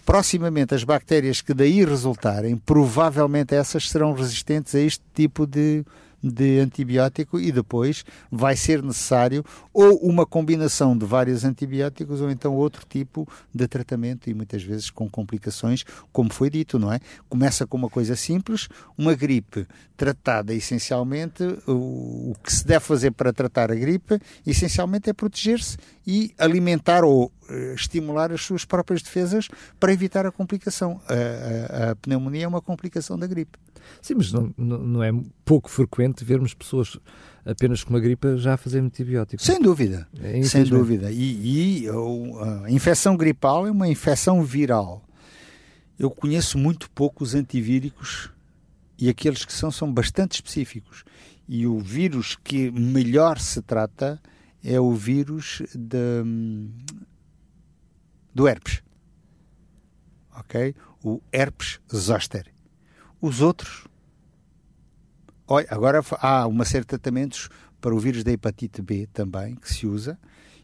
Proximamente, 0.06 0.74
as 0.74 0.84
bactérias 0.84 1.42
que 1.42 1.54
daí 1.54 1.84
resultarem, 1.84 2.56
provavelmente 2.58 3.56
essas 3.56 3.90
serão 3.90 4.14
resistentes 4.14 4.74
a 4.76 4.80
este 4.80 5.04
tipo 5.14 5.46
de, 5.46 5.84
de 6.22 6.60
antibiótico 6.60 7.40
e 7.40 7.52
depois 7.52 8.04
vai 8.32 8.56
ser 8.56 8.84
necessário 8.84 9.44
ou 9.74 9.98
uma 10.00 10.26
combinação 10.26 10.98
de 10.98 11.06
vários 11.06 11.44
antibióticos 11.44 12.22
ou 12.22 12.30
então 12.30 12.56
outro 12.56 12.86
tipo 12.88 13.28
de 13.54 13.68
tratamento 13.68 14.30
e 14.30 14.34
muitas 14.34 14.64
vezes 14.64 14.90
com 14.90 15.10
complicações, 15.10 15.84
como 16.12 16.32
foi 16.32 16.50
dito, 16.50 16.78
não 16.78 16.92
é? 16.92 17.00
Começa 17.28 17.66
com 17.66 17.78
uma 17.78 17.90
coisa 17.90 18.16
simples, 18.16 18.68
uma 18.98 19.14
gripe 19.16 19.68
tratada 19.96 20.54
essencialmente, 20.54 21.44
o, 21.68 22.34
que 22.44 22.54
se 22.54 22.66
deve 22.66 22.86
fazer 22.86 23.12
para 23.12 23.34
tratar 23.34 23.72
a 23.72 23.76
gripe, 23.76 24.20
essencialmente 24.46 25.10
é 25.10 25.14
proteger-se 25.14 25.78
e 26.08 26.34
alimentar 26.38 27.04
ou 27.04 27.26
uh, 27.26 27.74
estimular 27.74 28.32
as 28.32 28.42
suas 28.42 28.64
próprias 28.66 29.02
defesas 29.02 29.50
para 29.80 29.92
evitar 29.92 30.26
a 30.26 30.32
complicação. 30.32 31.02
A, 31.08 31.88
a, 31.88 31.92
a 31.92 31.96
pneumonia 31.96 32.46
é 32.46 32.48
uma 32.48 32.62
complicação 32.62 33.18
da 33.18 33.28
gripe. 33.28 33.58
Sim, 34.02 34.16
mas 34.16 34.32
não, 34.32 34.54
não 34.58 35.04
é 35.04 35.12
pouco 35.44 35.70
frequente 35.70 36.24
vermos 36.24 36.54
pessoas 36.54 36.98
apenas 37.46 37.84
com 37.84 37.92
uma 37.92 38.00
gripe 38.00 38.38
já 38.38 38.54
a 38.54 38.58
fazer 38.58 38.80
antibióticos. 38.80 39.46
Sem 39.46 39.62
dúvida, 39.62 40.08
é, 40.20 40.42
sem 40.44 40.64
dúvida. 40.64 41.12
E, 41.12 41.84
e 41.84 41.88
a 41.90 42.72
infecção 42.72 43.18
gripal 43.18 43.68
é 43.68 43.72
uma 43.72 43.88
infecção 43.88 44.44
viral. 44.44 45.04
Eu 45.98 46.10
conheço 46.10 46.58
muito 46.58 46.90
pouco 46.92 47.24
os 47.24 47.36
antivíricos 47.36 48.30
e 48.98 49.10
aqueles 49.10 49.46
que 49.46 49.54
são 49.54 49.72
são 49.72 49.92
bastante 49.92 50.34
específicos. 50.34 51.04
E 51.48 51.66
o 51.66 51.80
vírus 51.80 52.38
que 52.44 52.70
melhor 52.72 53.40
se 53.40 53.62
trata 53.62 54.22
é 54.64 54.80
o 54.80 54.94
vírus 54.94 55.62
de, 55.74 56.24
do 58.34 58.48
herpes. 58.48 58.84
Ok? 60.36 60.76
O 61.04 61.22
herpes 61.34 61.80
zoster. 61.94 62.46
Os 63.22 63.42
outros. 63.42 63.88
Olha, 65.48 65.68
agora 65.70 66.02
há 66.22 66.48
uma 66.48 66.64
série 66.66 66.84
de 66.84 66.88
tratamentos 66.88 67.50
para 67.82 67.94
o 67.94 68.00
vírus 68.00 68.24
da 68.24 68.32
hepatite 68.32 68.82
B 68.82 69.08
também 69.12 69.56
que 69.56 69.74
se 69.74 69.88
usa 69.88 70.18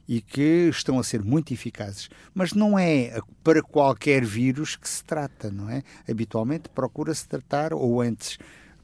e 0.08 0.22
que 0.22 0.70
estão 0.70 1.00
a 1.00 1.04
ser 1.04 1.24
muito 1.24 1.54
eficazes. 1.54 2.10
Mas 2.34 2.54
não 2.54 2.78
é 2.78 3.20
para 3.44 3.62
qualquer 3.62 4.24
vírus 4.24 4.76
que 4.76 4.88
se 4.88 5.04
trata, 5.04 5.50
não 5.50 5.70
é? 5.70 5.82
Habitualmente 6.10 6.70
procura-se 6.70 7.28
tratar, 7.28 7.74
ou 7.74 8.02
antes, 8.02 8.38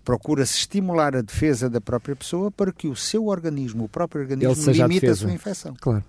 procura-se 0.04 0.58
estimular 0.58 1.16
a 1.16 1.22
defesa 1.22 1.70
da 1.70 1.80
própria 1.80 2.16
pessoa 2.16 2.50
para 2.50 2.72
que 2.72 2.88
o 2.88 2.96
seu 2.96 3.28
organismo, 3.28 3.84
o 3.84 3.90
próprio 3.90 4.22
organismo, 4.22 4.72
limite 4.72 5.08
a, 5.08 5.12
a 5.12 5.16
sua 5.16 5.32
infecção. 5.32 5.76
Claro. 5.80 6.04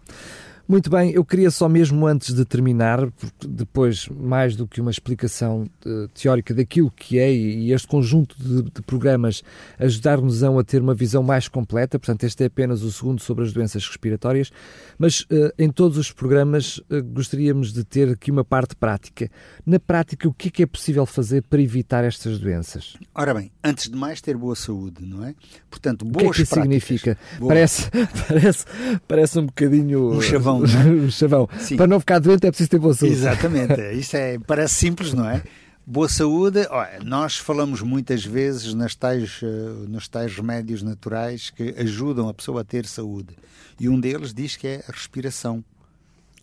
Muito 0.69 0.89
bem, 0.89 1.11
eu 1.11 1.25
queria 1.25 1.51
só 1.51 1.69
mesmo 1.69 2.07
antes 2.07 2.35
de 2.35 2.45
terminar, 2.45 3.11
porque 3.11 3.49
depois, 3.49 4.09
mais 4.09 4.55
do 4.55 4.67
que 4.67 4.81
uma 4.81 4.91
explicação 4.91 5.69
uh, 5.85 6.09
teórica 6.09 6.55
daquilo 6.55 6.91
que 6.91 7.19
é 7.19 7.33
e 7.33 7.73
este 7.73 7.89
conjunto 7.89 8.37
de, 8.39 8.63
de 8.63 8.83
programas 8.83 9.43
ajudar-nos 9.79 10.43
a 10.43 10.65
ter 10.65 10.81
uma 10.81 10.95
visão 10.95 11.23
mais 11.23 11.49
completa, 11.49 11.99
portanto, 11.99 12.25
este 12.25 12.45
é 12.45 12.47
apenas 12.47 12.83
o 12.83 12.93
segundo 12.93 13.21
sobre 13.21 13.45
as 13.45 13.53
doenças 13.53 13.87
respiratórias, 13.87 14.53
mas 14.99 15.23
uh, 15.23 15.53
em 15.59 15.69
todos 15.69 15.99
os 15.99 16.13
programas 16.13 16.79
uh, 16.79 17.03
gostaríamos 17.13 17.73
de 17.73 17.85
ter 17.85 18.11
aqui 18.11 18.31
uma 18.31 18.45
parte 18.45 18.77
prática. 18.77 19.29
Na 19.67 19.81
prática, 19.81 20.29
o 20.29 20.33
que 20.33 20.49
é, 20.49 20.51
que 20.51 20.63
é 20.63 20.67
possível 20.67 21.05
fazer 21.07 21.43
para 21.43 21.61
evitar 21.61 22.05
estas 22.05 22.39
doenças? 22.39 22.97
Ora 23.15 23.35
bem, 23.35 23.51
antes 23.65 23.91
de 23.91 23.97
mais, 23.97 24.21
ter 24.21 24.37
boa 24.37 24.55
saúde, 24.55 25.05
não 25.05 25.25
é? 25.25 25.35
Portanto, 25.69 26.05
boas 26.05 26.15
O 26.15 26.19
que 26.19 26.27
é 26.27 26.33
que 26.33 26.43
isso 26.43 26.55
significa? 26.55 27.19
Parece, 27.47 27.91
parece, 28.29 28.65
parece 29.09 29.39
um 29.39 29.47
bocadinho. 29.47 30.13
Um 30.13 30.21
chavão 30.21 30.52
chavão. 30.67 31.03
Né? 31.03 31.11
chavão. 31.11 31.49
Para 31.77 31.87
não 31.87 32.01
ficar 32.01 32.19
doente 32.19 32.47
é 32.47 32.51
preciso 32.51 32.71
ter 32.71 32.79
boa 32.79 32.95
saúde. 32.95 33.15
Exatamente. 33.15 33.81
Isso 33.95 34.17
é, 34.17 34.39
parece 34.39 34.75
simples, 34.75 35.13
não 35.13 35.29
é? 35.29 35.43
Boa 35.85 36.09
saúde, 36.09 36.65
olha, 36.71 37.01
nós 37.03 37.39
falamos 37.39 37.83
muitas 37.83 38.25
vezes 38.25 38.73
nas 38.73 38.95
tais, 38.95 39.43
uh, 39.43 39.47
nos 39.89 40.07
tais 40.07 40.33
remédios 40.33 40.81
naturais 40.81 41.51
que 41.51 41.75
ajudam 41.77 42.29
a 42.29 42.35
pessoa 42.35 42.61
a 42.61 42.65
ter 42.65 42.87
saúde. 42.87 43.37
E 43.81 43.89
um 43.89 43.99
deles 43.99 44.33
diz 44.33 44.57
que 44.57 44.69
é 44.69 44.85
a 44.89 44.93
respiração. 44.93 45.65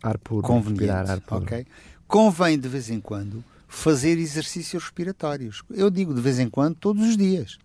Ar 0.03 0.17
puro. 0.17 0.45
Conveniente. 0.45 0.91
Ar 0.91 1.21
puro. 1.21 1.43
Okay? 1.43 1.65
Convém 2.05 2.59
de 2.59 2.67
vez 2.67 2.89
em 2.89 2.99
quando 2.99 3.41
fazer 3.65 4.17
exercícios 4.17 4.83
respiratórios. 4.83 5.63
Eu 5.69 5.89
digo 5.89 6.13
de 6.13 6.19
vez 6.19 6.37
em 6.37 6.49
quando, 6.49 6.75
todos 6.75 7.07
os 7.07 7.15
dias. 7.15 7.57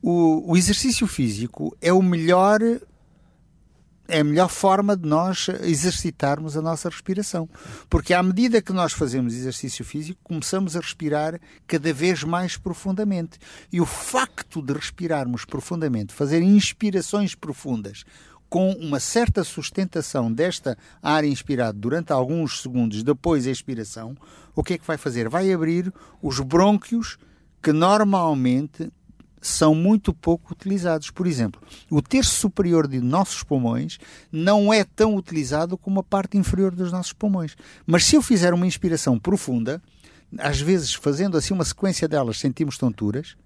O, 0.00 0.52
o 0.52 0.56
exercício 0.56 1.08
físico 1.08 1.76
é 1.80 1.92
o 1.92 2.02
melhor 2.02 2.60
é 4.08 4.20
a 4.20 4.24
melhor 4.24 4.48
forma 4.48 4.96
de 4.96 5.08
nós 5.08 5.48
exercitarmos 5.62 6.56
a 6.56 6.62
nossa 6.62 6.88
respiração. 6.88 7.48
Porque 7.88 8.14
à 8.14 8.22
medida 8.22 8.62
que 8.62 8.72
nós 8.72 8.92
fazemos 8.92 9.34
exercício 9.34 9.84
físico, 9.84 10.20
começamos 10.22 10.76
a 10.76 10.80
respirar 10.80 11.40
cada 11.66 11.92
vez 11.92 12.22
mais 12.22 12.56
profundamente. 12.56 13.38
E 13.72 13.80
o 13.80 13.86
facto 13.86 14.62
de 14.62 14.72
respirarmos 14.72 15.44
profundamente, 15.44 16.14
fazer 16.14 16.42
inspirações 16.42 17.34
profundas, 17.34 18.04
com 18.48 18.72
uma 18.72 19.00
certa 19.00 19.42
sustentação 19.42 20.32
desta 20.32 20.78
ar 21.02 21.24
inspirado 21.24 21.78
durante 21.78 22.12
alguns 22.12 22.62
segundos 22.62 23.02
depois 23.02 23.44
da 23.44 23.50
expiração, 23.50 24.16
o 24.54 24.62
que 24.62 24.74
é 24.74 24.78
que 24.78 24.86
vai 24.86 24.96
fazer? 24.96 25.28
Vai 25.28 25.52
abrir 25.52 25.92
os 26.22 26.40
brônquios 26.40 27.18
que 27.62 27.72
normalmente 27.72 28.90
são 29.46 29.74
muito 29.74 30.12
pouco 30.12 30.52
utilizados. 30.52 31.10
Por 31.10 31.26
exemplo, 31.26 31.60
o 31.90 32.02
terço 32.02 32.30
superior 32.30 32.86
de 32.86 33.00
nossos 33.00 33.42
pulmões 33.42 33.98
não 34.30 34.72
é 34.72 34.84
tão 34.84 35.16
utilizado 35.16 35.76
como 35.78 36.00
a 36.00 36.04
parte 36.04 36.36
inferior 36.36 36.74
dos 36.74 36.92
nossos 36.92 37.12
pulmões. 37.12 37.56
Mas 37.86 38.04
se 38.04 38.16
eu 38.16 38.22
fizer 38.22 38.52
uma 38.52 38.66
inspiração 38.66 39.18
profunda, 39.18 39.82
às 40.38 40.60
vezes 40.60 40.94
fazendo 40.94 41.36
assim 41.36 41.54
uma 41.54 41.64
sequência 41.64 42.08
delas 42.08 42.38
sentimos 42.38 42.76
tonturas, 42.76 43.36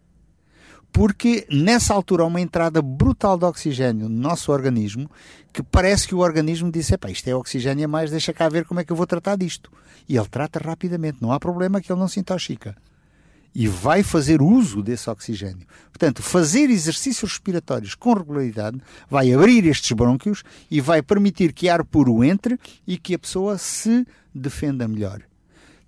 porque 0.92 1.46
nessa 1.50 1.94
altura 1.94 2.24
há 2.24 2.26
uma 2.26 2.40
entrada 2.40 2.82
brutal 2.82 3.38
de 3.38 3.44
oxigênio 3.44 4.08
no 4.08 4.20
nosso 4.20 4.50
organismo 4.50 5.08
que 5.52 5.62
parece 5.62 6.08
que 6.08 6.14
o 6.14 6.18
organismo 6.18 6.70
disse: 6.70 6.96
isto 7.08 7.28
é 7.28 7.34
oxigênio 7.34 7.84
a 7.84 7.88
mais, 7.88 8.10
deixa 8.10 8.32
cá 8.32 8.48
ver 8.48 8.64
como 8.64 8.80
é 8.80 8.84
que 8.84 8.92
eu 8.92 8.96
vou 8.96 9.06
tratar 9.06 9.36
disto. 9.36 9.70
E 10.08 10.16
ele 10.16 10.28
trata 10.28 10.58
rapidamente, 10.58 11.18
não 11.20 11.32
há 11.32 11.38
problema 11.38 11.80
que 11.80 11.92
ele 11.92 12.00
não 12.00 12.08
se 12.08 12.18
intoxica. 12.18 12.76
E 13.54 13.66
vai 13.66 14.02
fazer 14.02 14.40
uso 14.40 14.82
desse 14.82 15.10
oxigênio. 15.10 15.66
Portanto, 15.92 16.22
fazer 16.22 16.70
exercícios 16.70 17.32
respiratórios 17.32 17.94
com 17.94 18.14
regularidade 18.14 18.80
vai 19.08 19.32
abrir 19.32 19.66
estes 19.66 19.92
brônquios 19.92 20.42
e 20.70 20.80
vai 20.80 21.02
permitir 21.02 21.52
que 21.52 21.68
ar 21.68 21.84
puro 21.84 22.22
entre 22.22 22.58
e 22.86 22.96
que 22.96 23.14
a 23.14 23.18
pessoa 23.18 23.58
se 23.58 24.06
defenda 24.34 24.86
melhor. 24.86 25.20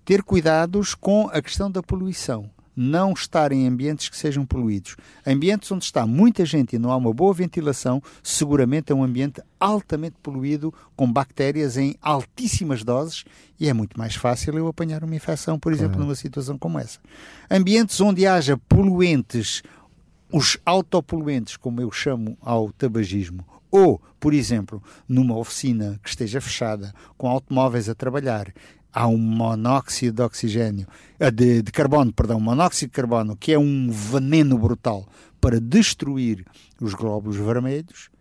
Ter 0.05 0.23
cuidados 0.23 0.95
com 0.95 1.29
a 1.33 1.41
questão 1.41 1.71
da 1.71 1.83
poluição 1.83 2.51
não 2.75 3.13
estar 3.13 3.53
em 3.53 3.67
ambientes 3.67 4.09
que 4.09 4.17
sejam 4.17 4.45
poluídos. 4.47 4.97
Ambientes 5.27 5.71
onde 5.71 5.85
está 5.85 6.07
muita 6.07 6.45
gente 6.45 6.77
e 6.77 6.79
não 6.79 6.91
há 6.91 6.97
uma 6.97 7.13
boa 7.13 7.35
ventilação, 7.35 8.03
seguramente 8.23 8.93
é 8.93 8.95
um 8.95 9.05
ambiente 9.05 9.43
altamente 9.61 10.17
poluído, 10.23 10.73
com 10.97 11.11
bactérias 11.11 11.77
em 11.77 11.95
altíssimas 12.01 12.83
doses, 12.83 13.25
e 13.61 13.69
é 13.69 13.73
muito 13.73 13.99
mais 13.99 14.15
fácil 14.15 14.57
eu 14.57 14.67
apanhar 14.67 15.05
uma 15.05 15.15
infecção, 15.15 15.59
por 15.59 15.73
exemplo, 15.73 15.93
claro. 15.93 16.05
numa 16.05 16.15
situação 16.15 16.59
como 16.59 16.79
essa. 16.79 16.99
Ambientes 17.51 18.01
onde 18.01 18.27
haja 18.27 18.57
poluentes, 18.57 19.63
os 20.33 20.59
autopoluentes, 20.65 21.57
como 21.57 21.81
eu 21.81 21.91
chamo 21.93 22.37
ao 22.41 22.73
tabagismo, 22.73 23.45
ou, 23.71 24.01
por 24.21 24.35
exemplo, 24.35 24.83
numa 25.09 25.37
oficina 25.37 25.99
que 26.03 26.09
esteja 26.11 26.41
fechada, 26.41 26.95
com 27.17 27.29
automóveis 27.29 27.89
a 27.89 27.95
trabalhar, 27.95 28.53
há 28.93 29.07
um 29.07 29.19
monóxido 29.19 30.17
de 30.17 30.23
oxigênio, 30.23 30.87
eh, 31.19 31.31
de, 31.31 31.63
de 31.63 31.73
carbono, 31.73 32.13
perdão, 32.13 32.39
monóxido 32.39 32.91
de 32.91 32.95
carbono, 32.95 33.37
que 33.37 33.53
é 33.53 33.59
um 33.59 33.91
veneno 33.91 34.59
brutal 34.59 35.07
para 35.41 35.61
destruir 35.61 36.45
os 36.81 36.95
glóbulos 36.95 37.37
vermelhos, 37.37 38.12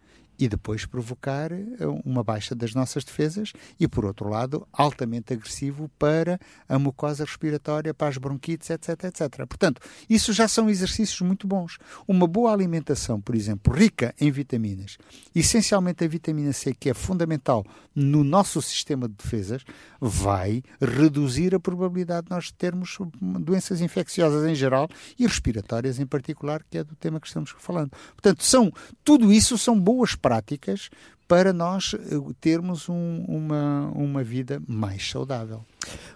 e 0.42 0.50
depois 0.50 0.88
provocar 0.88 1.52
eh, 1.52 1.68
uma 2.04 2.24
baixa 2.24 2.56
das 2.56 2.74
nossas 2.74 3.04
defesas 3.04 3.54
e, 3.80 3.88
por 3.88 4.04
outro 4.04 4.28
lado, 4.28 4.68
altamente 4.74 5.34
agressivo 5.34 5.88
para 6.00 6.40
a 6.68 6.80
mucosa 6.80 7.24
respiratória, 7.24 7.94
para 7.94 8.08
as 8.08 8.18
bronquites, 8.18 8.72
etc, 8.72 9.04
etc. 9.04 9.46
Portanto, 9.46 9.80
isso 10.10 10.34
já 10.34 10.48
são 10.48 10.68
exercícios 10.68 11.22
muito 11.22 11.46
bons. 11.46 11.78
Uma 12.08 12.26
boa 12.26 12.52
alimentação, 12.52 13.22
por 13.22 13.36
exemplo, 13.36 13.72
rica 13.72 14.16
em 14.20 14.32
vitaminas, 14.32 14.98
essencialmente 15.36 16.04
a 16.04 16.08
vitamina 16.08 16.52
C, 16.54 16.74
que 16.74 16.90
é 16.90 16.94
fundamental 16.96 17.64
no 17.94 18.24
nosso 18.24 18.60
sistema 18.64 19.08
de 19.08 19.14
defesas, 19.14 19.64
vai 20.00 20.64
reduzir 20.82 21.54
a 21.54 21.60
probabilidade 21.60 22.26
de 22.26 22.32
nós 22.32 22.50
termos 22.52 22.98
doenças 23.22 23.80
infecciosas 23.80 24.50
em 24.50 24.56
geral 24.56 24.90
e 25.20 25.28
respiratórias 25.28 26.00
em 26.00 26.08
particular, 26.08 26.64
que 26.68 26.80
é 26.80 26.84
do 26.84 26.96
tema 26.96 27.20
que 27.20 27.28
estamos 27.28 27.54
falando. 27.60 27.92
Portanto, 28.14 28.44
são, 28.44 28.74
tudo 29.04 29.32
isso 29.32 29.56
são 29.56 29.80
boas 29.80 30.16
práticas 30.16 30.31
práticas 30.32 30.90
para 31.28 31.52
nós 31.52 31.94
eh, 31.94 32.34
termos 32.40 32.88
um, 32.88 33.26
uma, 33.28 33.92
uma 33.94 34.24
vida 34.24 34.62
mais 34.66 35.10
saudável. 35.10 35.62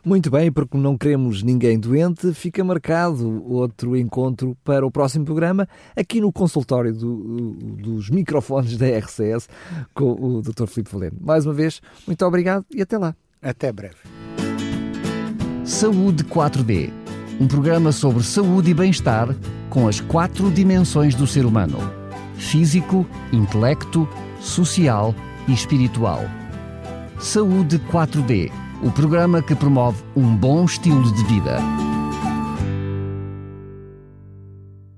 Muito 0.05 0.31
bem, 0.31 0.49
porque 0.49 0.77
não 0.77 0.97
queremos 0.97 1.43
ninguém 1.43 1.77
doente, 1.77 2.33
fica 2.33 2.63
marcado 2.63 3.43
outro 3.45 3.97
encontro 3.97 4.55
para 4.63 4.85
o 4.85 4.91
próximo 4.91 5.25
programa, 5.25 5.67
aqui 5.97 6.21
no 6.21 6.31
consultório 6.31 6.93
do, 6.93 7.53
dos 7.77 8.09
microfones 8.09 8.77
da 8.77 8.87
RCS, 8.87 9.49
com 9.93 10.13
o 10.13 10.41
Dr. 10.41 10.65
Filipe 10.65 10.91
Valente. 10.91 11.17
Mais 11.19 11.45
uma 11.45 11.53
vez, 11.53 11.81
muito 12.07 12.25
obrigado 12.25 12.65
e 12.73 12.81
até 12.81 12.97
lá. 12.97 13.13
Até 13.41 13.73
breve. 13.73 13.97
Saúde 15.65 16.23
4D 16.23 16.89
um 17.37 17.47
programa 17.47 17.91
sobre 17.91 18.23
saúde 18.23 18.71
e 18.71 18.73
bem-estar 18.73 19.35
com 19.69 19.89
as 19.89 19.99
quatro 19.99 20.49
dimensões 20.49 21.15
do 21.15 21.27
ser 21.27 21.45
humano 21.45 22.04
físico, 22.37 23.05
intelecto, 23.31 24.07
social 24.39 25.13
e 25.47 25.53
espiritual. 25.53 26.21
Saúde 27.19 27.79
4D, 27.91 28.51
o 28.83 28.91
programa 28.91 29.41
que 29.41 29.55
promove 29.55 30.03
um 30.15 30.35
bom 30.35 30.65
estilo 30.65 31.11
de 31.13 31.23
vida. 31.25 31.57